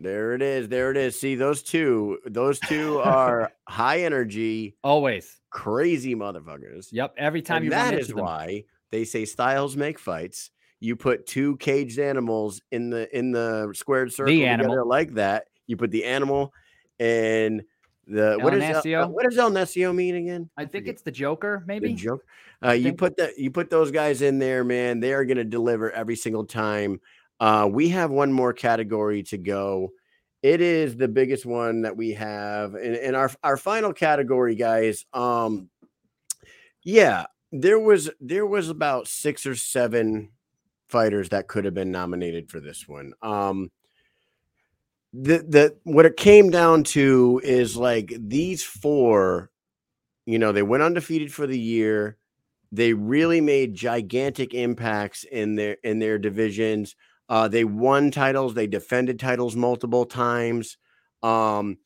[0.00, 0.68] There it is.
[0.68, 1.20] There it is.
[1.20, 2.18] See those two.
[2.24, 5.38] Those two are high energy, Always.
[5.50, 6.88] crazy motherfuckers.
[6.90, 7.14] Yep.
[7.18, 10.50] Every time and you that is why they say styles make fights.
[10.80, 14.72] You put two caged animals in the in the squared circle animal.
[14.72, 15.48] together like that.
[15.66, 16.54] You put the animal
[16.98, 17.62] and
[18.06, 20.48] the what El is El- what does El Necio mean again?
[20.56, 21.88] I think it's the Joker, maybe.
[21.88, 22.24] The joke.
[22.64, 25.00] Uh, you put that you put those guys in there, man.
[25.00, 27.00] They are going to deliver every single time.
[27.40, 29.90] Uh, we have one more category to go.
[30.42, 35.04] It is the biggest one that we have, and, and our our final category, guys.
[35.12, 35.68] Um,
[36.82, 40.30] yeah, there was there was about six or seven
[40.88, 43.12] fighters that could have been nominated for this one.
[43.22, 43.70] Um,
[45.12, 49.50] the the what it came down to is like these four
[50.30, 52.16] you know, they went undefeated for the year.
[52.70, 56.94] They really made gigantic impacts in their in their divisions.
[57.30, 58.54] Uh, they won titles.
[58.54, 60.76] They defended titles multiple times.
[61.22, 61.78] Um,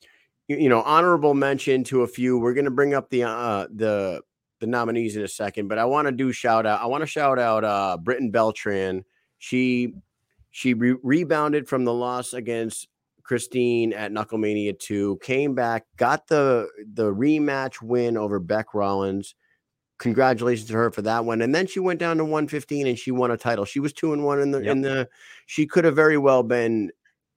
[0.48, 2.38] you, you know, honorable mention to a few.
[2.38, 4.22] We're going to bring up the uh, the
[4.60, 6.80] the nominees in a second, but I want to do shout out.
[6.80, 9.04] I want to shout out uh, Britton Beltran.
[9.38, 9.94] She
[10.50, 12.88] she re- rebounded from the loss against
[13.22, 19.34] Christine at Knucklemania 2, came back, got the the rematch win over Bec Rawlings.
[19.98, 21.40] Congratulations to her for that one.
[21.40, 23.64] And then she went down to 115 and she won a title.
[23.64, 25.08] She was two and one in the in the
[25.46, 26.90] she could have very well been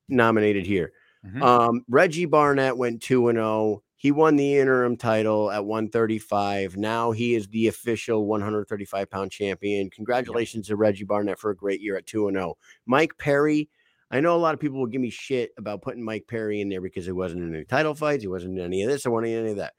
[0.09, 0.91] nominated here.
[1.25, 1.41] Mhm.
[1.41, 3.83] Um, Reggie Barnett went 2 and 0.
[3.95, 6.77] He won the interim title at 135.
[6.77, 9.89] Now he is the official 135 pound champion.
[9.89, 12.57] Congratulations to Reggie Barnett for a great year at 2 and 0.
[12.85, 13.69] Mike Perry,
[14.11, 16.69] I know a lot of people will give me shit about putting Mike Perry in
[16.69, 19.21] there because he wasn't in any title fights, he wasn't in any of this, or
[19.21, 19.73] any of that.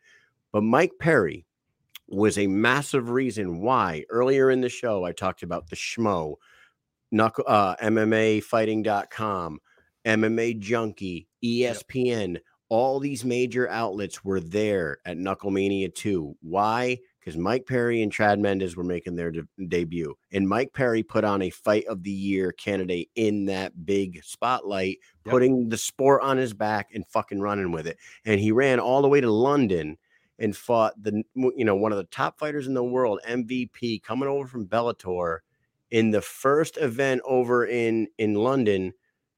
[0.53, 1.47] But Mike Perry
[2.09, 6.37] was a massive reason why earlier in the show I talked about the schmo,
[7.13, 9.61] knuckle, uh, MMAfighting.com,
[10.05, 12.39] MMA Junkie, ESPN,
[12.71, 16.37] all these major outlets were there at Knucklemania 2.
[16.43, 16.99] Why?
[17.19, 20.15] Because Mike Perry and Chad Mendes were making their de- debut.
[20.33, 24.99] And Mike Perry put on a fight of the year candidate in that big spotlight,
[25.25, 25.33] Yep.
[25.33, 27.99] putting the sport on his back and fucking running with it.
[28.25, 29.97] And he ran all the way to London
[30.39, 34.29] and fought the you know one of the top fighters in the world, MVP, coming
[34.29, 35.39] over from Bellator
[35.91, 38.93] in the first event over in in London.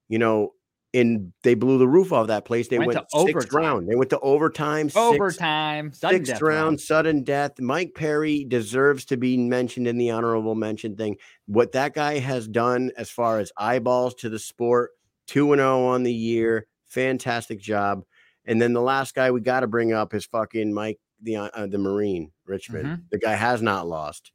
[0.09, 0.55] You know,
[0.93, 2.67] and they blew the roof off that place.
[2.67, 3.57] They Went went, to sixth overtime.
[3.63, 3.89] round.
[3.89, 4.89] They went to overtime.
[4.89, 6.81] six- Overtime, sudden sixth round, round.
[6.81, 7.61] sudden death.
[7.61, 11.17] Mike Perry deserves to be mentioned in the honorable mention thing.
[11.47, 14.91] What that guy has done as far as eyeballs to the sport,
[15.29, 18.03] 2 and 0 on the year, fantastic job.
[18.51, 21.67] And then the last guy we got to bring up is fucking Mike the uh,
[21.67, 22.85] the Marine Richman.
[22.85, 23.03] Mhm.
[23.11, 24.33] The guy has not lost.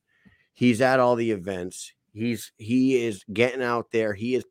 [0.53, 1.91] He's at all the events.
[2.13, 4.13] He's he is getting out there.
[4.13, 4.45] He is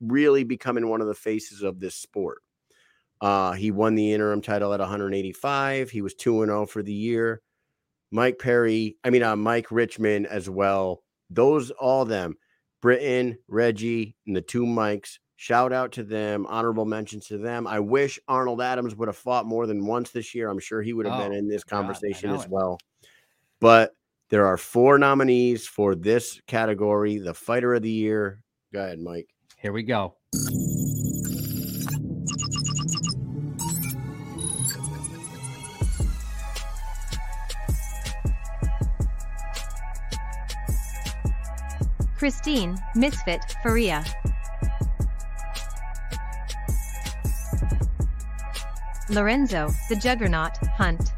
[0.00, 2.38] really becoming one of the faces of this sport.
[3.20, 5.90] Uh, he won the interim title at 185.
[5.90, 7.42] He was 2 and 0 for the year.
[8.10, 11.02] Mike Perry, I mean, uh, Mike Richman as well.
[11.28, 12.36] Those, all them,
[12.80, 15.20] Britton, Reggie, and the two Mikes.
[15.40, 16.44] Shout out to them.
[16.50, 17.66] Honorable mentions to them.
[17.66, 20.50] I wish Arnold Adams would have fought more than once this year.
[20.50, 22.50] I'm sure he would have been Oh, in this conversation know as it.
[22.50, 22.76] well.
[23.58, 23.92] But
[24.28, 28.42] there are four nominees for this category the fighter of the year.
[28.74, 29.30] Go ahead, Mike.
[29.56, 30.14] Here we go.
[42.18, 44.04] Christine, Misfit, Ferea.
[49.10, 51.12] Lorenzo, the Juggernaut, Hunt.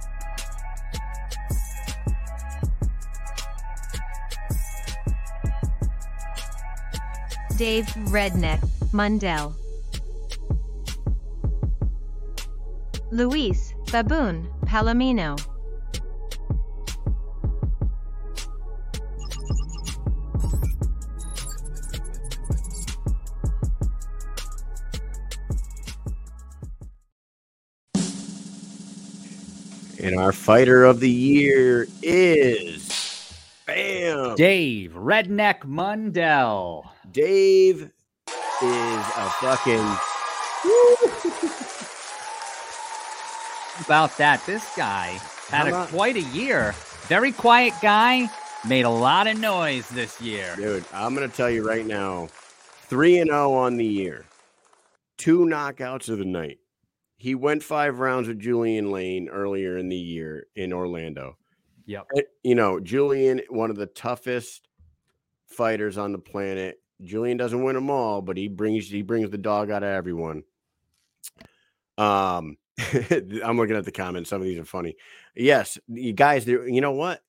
[7.59, 8.61] Dave, Redneck,
[8.93, 9.55] Mundell.
[13.11, 15.52] Luis, Baboon, Palomino.
[30.13, 33.33] And our fighter of the year is
[33.65, 34.35] Bam.
[34.35, 36.85] Dave Redneck Mundell.
[37.11, 37.91] Dave
[38.29, 39.79] is a fucking
[43.87, 46.75] About that, this guy had a, quite a year.
[47.07, 48.29] Very quiet guy.
[48.69, 50.55] Made a lot of noise this year.
[50.57, 50.85] dude.
[50.93, 52.29] I'm gonna tell you right now,
[52.83, 54.27] three and zero on the year,
[55.17, 56.59] two knockouts of the night.
[57.23, 61.37] He went five rounds with Julian Lane earlier in the year in Orlando.
[61.87, 62.07] Yep.
[62.17, 64.67] Eh, You know, Julian, one of the toughest
[65.47, 66.81] fighters on the planet.
[67.01, 70.43] Julian doesn't win them all, but he brings he brings the dog out of everyone.
[71.97, 72.57] Um,
[73.45, 74.29] I'm looking at the comments.
[74.29, 74.97] Some of these are funny.
[75.37, 77.23] Yes, you guys, there- you know what?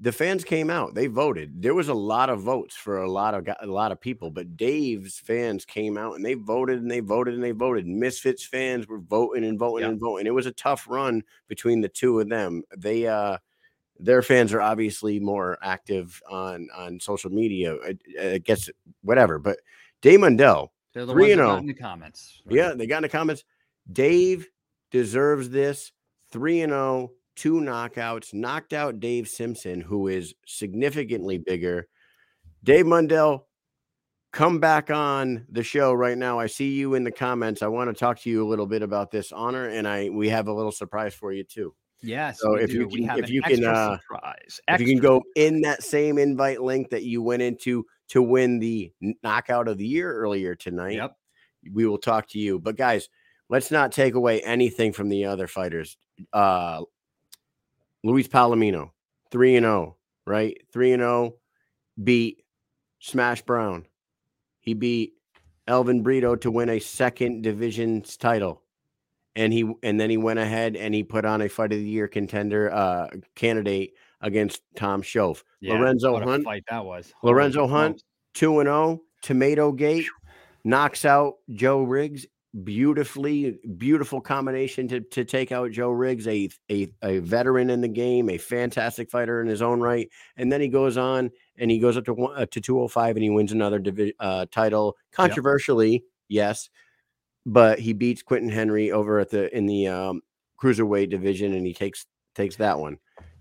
[0.00, 0.94] The fans came out.
[0.94, 1.62] They voted.
[1.62, 4.56] There was a lot of votes for a lot of a lot of people, but
[4.56, 7.86] Dave's fans came out and they voted and they voted and they voted.
[7.86, 9.90] Misfits fans were voting and voting Yeah.
[9.92, 10.26] and voting.
[10.26, 12.62] It was a tough run between the two of them.
[12.76, 13.38] They uh
[14.00, 17.76] their fans are obviously more active on on social media.
[17.76, 18.68] I, I guess
[19.02, 19.58] whatever, but
[20.02, 21.48] Dave Mundell, They're the Three ones and that oh.
[21.54, 22.42] got in the comments.
[22.48, 23.44] yeah, they got in the comments.
[23.92, 24.48] Dave
[24.90, 25.92] deserves this.
[26.30, 31.86] 3 and 0, two knockouts, knocked out Dave Simpson, who is significantly bigger.
[32.62, 33.42] Dave Mundell,
[34.32, 36.38] come back on the show right now.
[36.38, 37.62] I see you in the comments.
[37.62, 40.28] I want to talk to you a little bit about this honor, and I we
[40.30, 41.74] have a little surprise for you too.
[42.02, 42.40] Yes.
[42.40, 42.86] So if you do.
[42.88, 44.60] We can- if you can, uh, surprise.
[44.68, 48.58] If you can go in that same invite link that you went into to win
[48.58, 51.16] the knockout of the year earlier tonight, Yep.
[51.72, 52.58] we will talk to you.
[52.58, 53.08] But guys,
[53.48, 55.96] let's not take away anything from the other fighters.
[56.32, 56.82] Uh
[58.04, 58.90] Luis Palomino,
[59.30, 59.96] 3 and 0,
[60.26, 60.62] right?
[60.72, 61.34] 3 and 0
[62.02, 62.44] beat
[63.00, 63.86] Smash Brown.
[64.60, 65.14] He beat
[65.66, 68.62] Elvin Brito to win a second division's title.
[69.34, 71.88] And he and then he went ahead and he put on a fight of the
[71.88, 75.42] year contender uh candidate against Tom Schoaf.
[75.60, 77.12] Yeah, Lorenzo what a Hunt fight that was.
[77.16, 80.06] Holy Lorenzo Hunt, 2 and 0, Tomato Gate
[80.62, 82.26] knocks out Joe Riggs
[82.62, 83.58] beautifully.
[83.76, 88.30] Beautiful combination to, to take out Joe Riggs, a, a, a veteran in the game,
[88.30, 90.08] a fantastic fighter in his own right.
[90.36, 93.22] And then he goes on and he goes up to, one- uh, to 205 and
[93.22, 94.96] he wins another divi- uh, title.
[95.12, 96.70] Controversially, yes,
[97.46, 100.22] but he beats Quentin Henry over at the in the um,
[100.62, 102.98] cruiserweight division and he takes takes that one.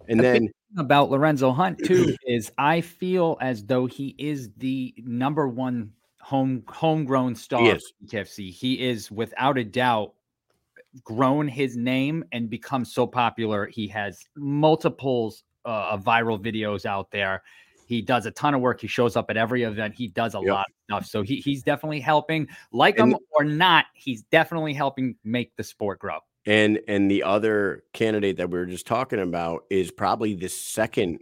[0.07, 4.93] And The then about Lorenzo Hunt too is I feel as though he is the
[4.97, 5.91] number one
[6.23, 7.93] home homegrown star is.
[8.07, 8.51] KFC.
[8.51, 10.13] He is without a doubt
[11.03, 13.65] grown his name and become so popular.
[13.67, 17.43] He has multiples uh, of viral videos out there.
[17.87, 18.79] He does a ton of work.
[18.79, 19.93] He shows up at every event.
[19.95, 20.47] He does a Yep.
[20.47, 20.73] lot of
[21.05, 21.05] stuff.
[21.11, 25.63] So he, he's definitely helping, like And- him or not, he's definitely helping make the
[25.63, 26.19] sport grow.
[26.45, 31.19] And and the other candidate that we were just talking about is probably the second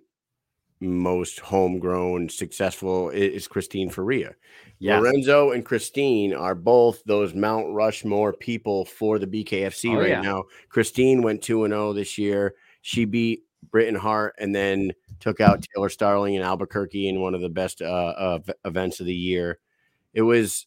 [0.82, 4.34] most homegrown successful is Christine Ferea.
[4.79, 4.99] Yes.
[4.99, 10.21] Lorenzo and Christine are both those Mount Rushmore people for the BKFC Oh, right yeah.
[10.21, 10.43] now.
[10.69, 12.55] Christine went 2 and 0 this year.
[12.82, 17.41] She beat Britain Hart and then took out Taylor Starling in Albuquerque in one of
[17.41, 19.59] the best uh, uh, events of the year.
[20.15, 20.65] It was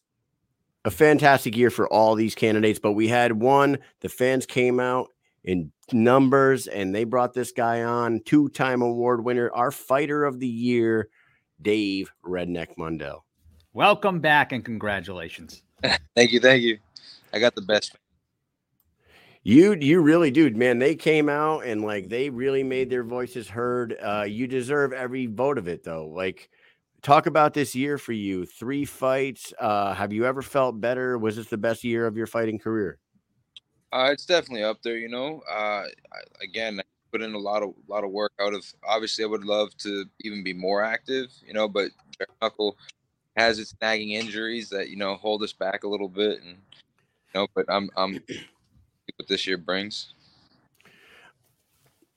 [0.85, 3.79] a fantastic year for all these candidates, but we had one.
[3.99, 5.09] The fans came out
[5.45, 10.39] in numbers and they brought this guy on, two time award winner, our fighter of
[10.39, 11.09] the year,
[11.61, 13.21] Dave Redneck Mundell.
[13.73, 15.61] Welcome back and congratulations.
[16.15, 16.79] Thank you, thank you.
[17.33, 17.97] I got the best.
[19.43, 20.79] You you really do, man.
[20.79, 23.95] They came out and like they really made their voices heard.
[24.01, 26.07] Uh, you deserve every vote of it, though.
[26.07, 26.49] Like,
[27.03, 28.47] talk about this year for you.
[28.47, 29.53] Three fights.
[29.59, 31.19] Uh, have you ever felt better?
[31.19, 32.97] Was this the best year of your fighting career?
[33.91, 35.41] Uh, it's definitely up there, you know.
[35.49, 35.85] Uh,
[36.41, 38.33] again, I put in a lot of lot of work.
[38.39, 41.67] Out of obviously, I would love to even be more active, you know.
[41.67, 42.77] But bare knuckle
[43.37, 47.33] has its nagging injuries that you know hold us back a little bit, and you
[47.35, 47.47] know.
[47.55, 48.13] But I'm I'm
[49.17, 50.13] what this year brings.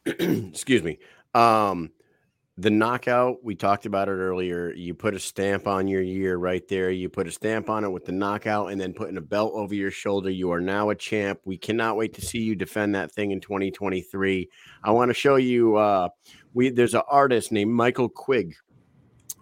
[0.06, 0.98] excuse me.
[1.34, 1.90] Um,
[2.58, 4.72] the knockout, we talked about it earlier.
[4.74, 6.90] You put a stamp on your year right there.
[6.90, 9.76] You put a stamp on it with the knockout and then putting a belt over
[9.76, 10.28] your shoulder.
[10.28, 11.38] You are now a champ.
[11.44, 14.50] We cannot wait to see you defend that thing in 2023.
[14.82, 16.08] I want to show you uh
[16.52, 18.56] we there's an artist named Michael Quigg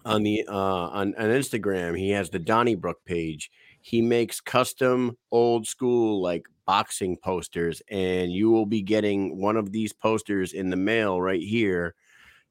[0.05, 1.99] on the uh on, on Instagram.
[1.99, 3.51] He has the Donnybrook page.
[3.81, 9.73] He makes custom old school like boxing posters, and you will be getting one of
[9.73, 11.95] these posters in the mail right here.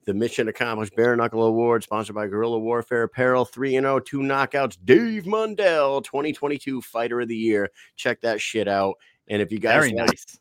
[0.05, 4.19] The Mission Accomplished Bare Knuckle Award, sponsored by Guerrilla Warfare Apparel, 3 and 0, two
[4.19, 4.77] knockouts.
[4.85, 7.71] Dave Mundell, 2022 Fighter of the Year.
[7.95, 8.95] Check that shit out.
[9.27, 10.39] And if you guys Very like- nice.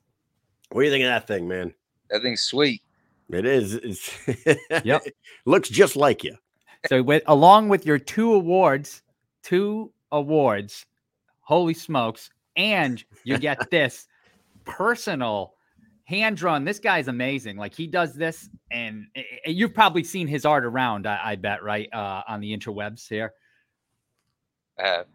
[0.71, 1.73] what do you think of that thing, man?
[2.11, 2.83] That thing's sweet.
[3.31, 3.75] It is.
[3.77, 4.11] It's
[4.85, 5.05] Yep.
[5.47, 6.37] looks just like you.
[6.89, 9.03] So with along with your two awards,
[9.43, 10.85] two awards,
[11.41, 14.07] holy smokes, and you get this
[14.65, 15.54] personal
[16.05, 16.65] hand drawn.
[16.65, 17.57] This guy's amazing.
[17.57, 21.07] Like he does this, and eh, eh, you've probably seen his art around.
[21.07, 23.35] I, I bet, right, uh, on the interwebs here.
[24.79, 25.07] I have.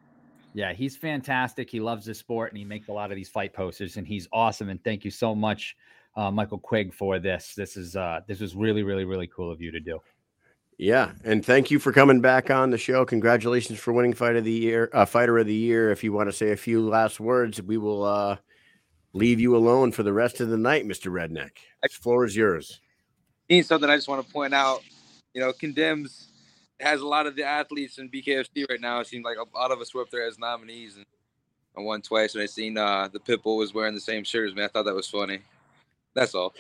[0.54, 1.70] Yeah, he's fantastic.
[1.70, 4.28] He loves the sport, and he makes a lot of these fight posters, and he's
[4.34, 4.70] awesome.
[4.70, 5.78] And thank you so much,
[6.16, 7.54] uh, Michael Quigg, for this.
[7.56, 10.00] This is uh, this was really, really, really cool of you to do.
[10.80, 13.06] Yeah, and thank you for coming back on the show.
[13.06, 15.92] Congratulations for winning fight of the year, uh, fighter of the year.
[15.92, 18.38] If you want to say a few last words, we will uh,
[19.14, 21.52] leave you alone for the rest of the night, Mister Redneck.
[21.84, 22.80] The floor is yours.
[23.64, 24.82] Something I just want to point out.
[25.34, 26.30] You know, condemns
[26.80, 29.00] has a lot of the athletes in BKFC right now.
[29.00, 31.06] It seems like a lot of us were up there as nominees, and
[31.78, 32.36] I won twice.
[32.36, 34.64] And I seen uh, the Pitbull was wearing the same shirt as me.
[34.64, 35.40] I thought that was funny.
[36.14, 36.54] That's all.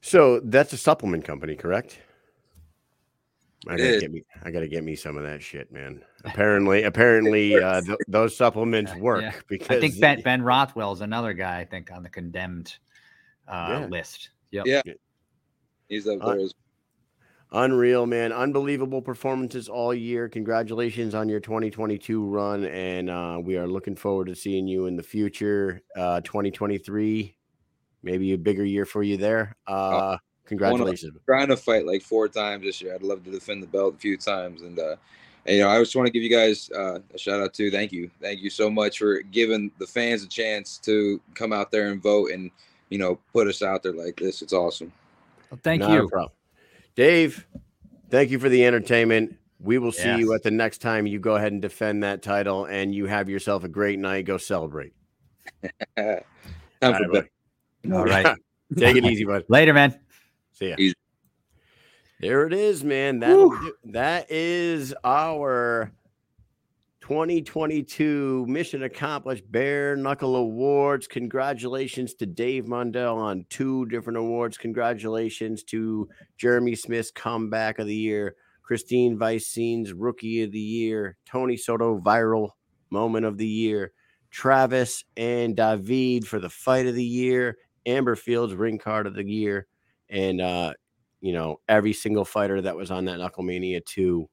[0.00, 1.98] So that's a supplement company, correct?
[3.68, 4.22] I gotta get me.
[4.42, 6.02] I gotta get me some of that shit, man.
[6.24, 9.32] Apparently, apparently, uh, th- those supplements work Yeah.
[9.48, 11.60] because I think Ben Ben Rothwell is another guy.
[11.60, 12.76] I think on the condemned
[13.46, 13.86] uh, Yeah.
[13.86, 14.30] list.
[14.50, 14.66] Yep.
[14.66, 14.82] Yeah.
[15.88, 16.40] He's up Uh, there.
[16.44, 16.54] as-
[17.52, 18.32] Unreal, man.
[18.32, 20.28] Unbelievable performances all year.
[20.28, 22.64] Congratulations on your 2022 run.
[22.64, 25.80] And uh, we are looking forward to seeing you in the future.
[25.94, 27.36] Uh, 2023,
[28.02, 29.56] maybe a bigger year for you there.
[29.68, 30.16] Uh,
[30.46, 31.16] congratulations.
[31.26, 32.92] trying to fight like four times this year.
[32.94, 34.96] I'd love to defend the belt a few times, and uh,
[35.46, 37.70] and you know, I just want to give you guys uh, a shout out too.
[37.70, 41.70] Thank you, thank you so much for giving the fans a chance to come out
[41.70, 42.50] there and vote, and
[42.88, 44.42] you know, put us out there like this.
[44.42, 44.92] It's awesome.
[45.50, 46.08] Well, thank Not a you.
[46.08, 46.32] problem.
[46.94, 47.46] Dave,
[48.10, 49.36] thank you for the entertainment.
[49.60, 52.66] We will see you at the next time you go ahead and defend that title,
[52.66, 54.24] and you have yourself a great night.
[54.26, 54.92] Go celebrate.
[55.96, 56.22] Time
[56.82, 57.28] All for right, bed.
[57.84, 57.94] bud.
[57.94, 58.26] All right.
[58.76, 59.44] Take it easy, bud.
[59.48, 59.98] Later, man.
[60.52, 60.76] See ya.
[60.78, 60.94] Easy.
[62.24, 63.18] There it is, man.
[63.18, 65.92] That that is our
[67.02, 71.06] 2022 Mission Accomplished Bare Knuckle Awards.
[71.06, 74.56] Congratulations to Dave Mundell on two different awards.
[74.56, 76.08] Congratulations to
[76.38, 82.52] Jeremy Smith's Comeback of the Year, Christine Vicens Rookie of the Year, Tony Soto Viral
[82.88, 83.92] Moment of the Year,
[84.30, 89.28] Travis and David for the Fight of the Year, Amber Fields Ring Card of the
[89.28, 89.66] Year,
[90.08, 90.72] and uh,
[91.24, 94.28] you know every single fighter that was on that Knucklemania 2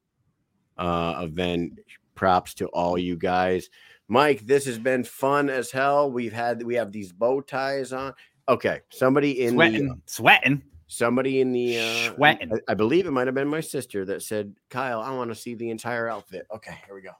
[0.76, 1.80] uh, event.
[2.14, 3.70] Props to all you guys.
[4.06, 6.10] Mike, this has been fun as hell.
[6.12, 8.12] We've had we have these bow ties on.
[8.46, 10.62] Okay, somebody in Sweating, the sweating.
[10.88, 12.52] somebody in the uh, Sweating.
[12.52, 15.34] I, I believe it might have been my sister that said, "Kyle, I want to
[15.34, 17.12] see the entire outfit." Okay, here we go.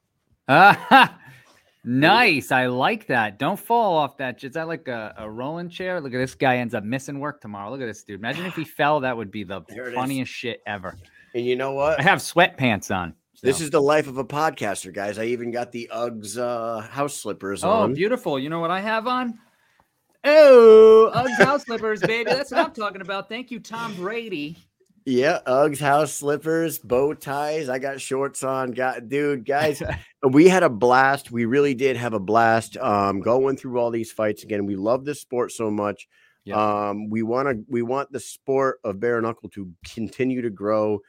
[0.48, 1.18] Ah,
[1.84, 2.52] nice.
[2.52, 3.38] I like that.
[3.38, 4.42] Don't fall off that.
[4.42, 6.00] Is that like a, a rolling chair?
[6.00, 7.70] Look at this guy ends up missing work tomorrow.
[7.70, 8.20] Look at this dude.
[8.20, 9.00] Imagine if he fell.
[9.00, 9.94] That would be the it is.
[9.94, 10.96] funniest shit ever.
[11.34, 11.98] And you know what?
[11.98, 13.14] I have sweatpants on.
[13.42, 15.18] This is the life of a podcaster, guys.
[15.18, 17.94] I even got the Uggs uh, house slippers oh on.
[17.94, 18.38] beautiful.
[18.38, 19.36] You know what I have on?
[20.22, 22.30] Oh, Uggs house slippers, baby.
[22.30, 23.28] That's what I'm talking about.
[23.28, 24.58] Thank you, Tom Brady.
[25.04, 27.68] Yeah, Uggs house slippers, bow ties.
[27.68, 28.70] I got shorts on.
[28.70, 29.82] Got dude, guys.
[30.22, 31.32] we had a blast.
[31.32, 32.76] We really did have a blast.
[32.76, 34.64] Um, going through all these fights again.
[34.64, 36.08] We love this sport so much.
[36.44, 36.88] Yeah.
[36.88, 37.64] Um, we want to.
[37.68, 41.00] We want the sport of bare knuckle to continue to grow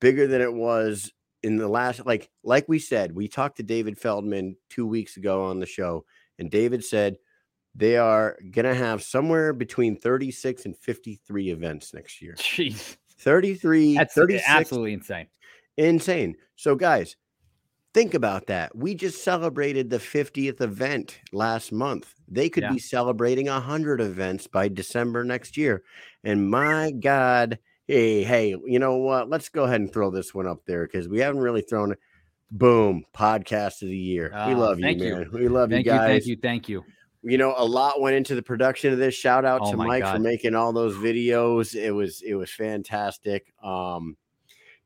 [0.00, 2.04] bigger than it was in the last.
[2.04, 6.04] Like, like we said, we talked to David Feldman two weeks ago on the show,
[6.38, 7.18] and David said
[7.76, 12.34] they are gonna have somewhere between thirty six and fifty three events next year.
[12.34, 12.96] Jeez.
[13.26, 15.26] 33, That's 36 absolutely insane.
[15.76, 16.36] insane.
[16.54, 17.16] So, guys,
[17.92, 18.74] think about that.
[18.76, 22.14] We just celebrated the 50th event last month.
[22.28, 22.72] They could Yeah.
[22.72, 25.82] be celebrating 100 events by December next year.
[26.22, 27.58] And my God,
[27.88, 29.28] hey, hey, you know what?
[29.28, 31.98] Let's go ahead and throw this one up there because we haven't really thrown it.
[32.52, 34.30] Boom, podcast of the year.
[34.46, 35.16] we Oh, love you, thank you.
[35.16, 35.30] man.
[35.32, 35.98] We love Thank you you.
[35.98, 36.36] guys Thank you.
[36.36, 36.84] Thank you.
[37.26, 39.14] You know a lot went into the production of this.
[39.14, 41.74] Shout out Oh to mike for making all those videos.
[41.74, 43.52] It was it was fantastic.
[43.62, 44.16] Um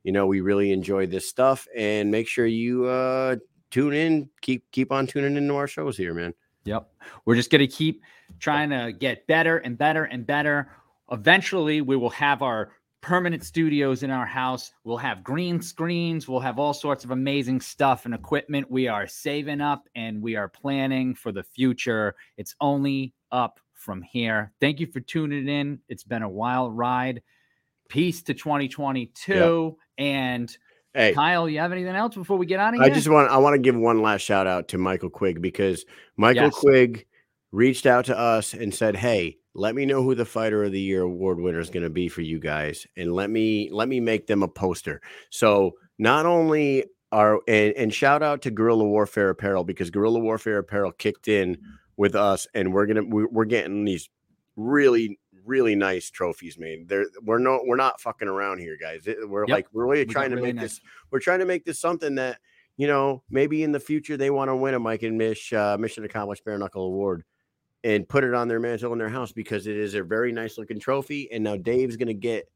[0.03, 3.37] you know we really enjoyed this stuff and make sure you uh
[3.71, 4.31] tune in.
[4.41, 6.35] Keep keep on tuning into our shows here man.
[6.65, 6.89] Yep.
[7.25, 8.03] We're just going to keep
[8.39, 10.71] trying to get better and better and better.
[11.11, 14.73] Eventually, we will have our permanent studios in our house.
[14.85, 16.29] We'll have green screens.
[16.29, 18.71] We'll have all sorts of amazing stuff and equipment.
[18.71, 22.15] We are saving up and we are planning for the future.
[22.37, 24.53] It's only up from here.
[24.61, 25.81] Thank you for tuning in.
[25.89, 27.23] It's been a wild ride.
[27.89, 29.77] Peace to 2022.
[29.99, 30.57] And
[30.95, 32.85] hey Kyle, you have anything else before we get out of here?
[32.85, 35.85] i just want i want to give one last shout out to michael quigg because
[36.17, 36.55] michael Yes.
[36.55, 37.07] quigg
[37.53, 40.81] reached out to us and said hey let me know who the fighter of the
[40.81, 43.99] year award winner is going to be for you guys and let me let me
[43.99, 45.01] make them a poster
[45.31, 50.59] so not only are and, and shout out to guerrilla warfare apparel because guerrilla warfare
[50.59, 51.59] apparel kicked in
[51.97, 54.09] with us and we're gonna we- we're getting these
[54.57, 59.43] really really nice trophies made they're we're no we're not fucking around here guys we're
[59.49, 59.49] Yep.
[59.55, 60.77] like we're really trying to really make nice.
[60.77, 60.81] this
[61.11, 62.39] we're trying to make this something that
[62.77, 65.77] you know maybe in the future they want to win a mike and mish uh,
[65.81, 67.25] mission accomplished bare knuckle award
[67.85, 70.59] and put it on their mantle in their house because it is a very nice
[70.59, 72.49] looking trophy and now dave's gonna get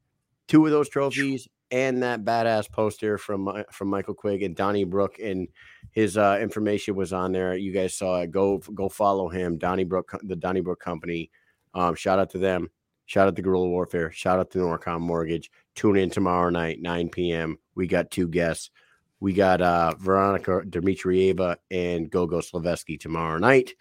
[0.47, 5.47] two of those trophies and that badass poster from from Michael Quigg and Donnybrook and
[5.91, 7.55] his uh, information was on there.
[7.55, 8.31] You guys saw it.
[8.31, 11.31] Go go follow him, Donnybrook, the Donnybrook Company.
[11.73, 12.69] Um, shout out to them.
[13.07, 14.11] Shout out to Guerrilla Warfare.
[14.11, 15.51] Shout out to Norcom Mortgage.
[15.75, 17.57] Tune in tomorrow night, 9 p.m.
[17.75, 18.71] We got two guests.
[19.19, 23.73] We got uh, Veronica Dmitrieva and Gogo Slavesky tomorrow night.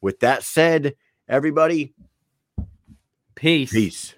[0.00, 0.94] With that said,
[1.28, 1.94] everybody,
[3.34, 3.72] Peace.
[3.72, 4.14] peace.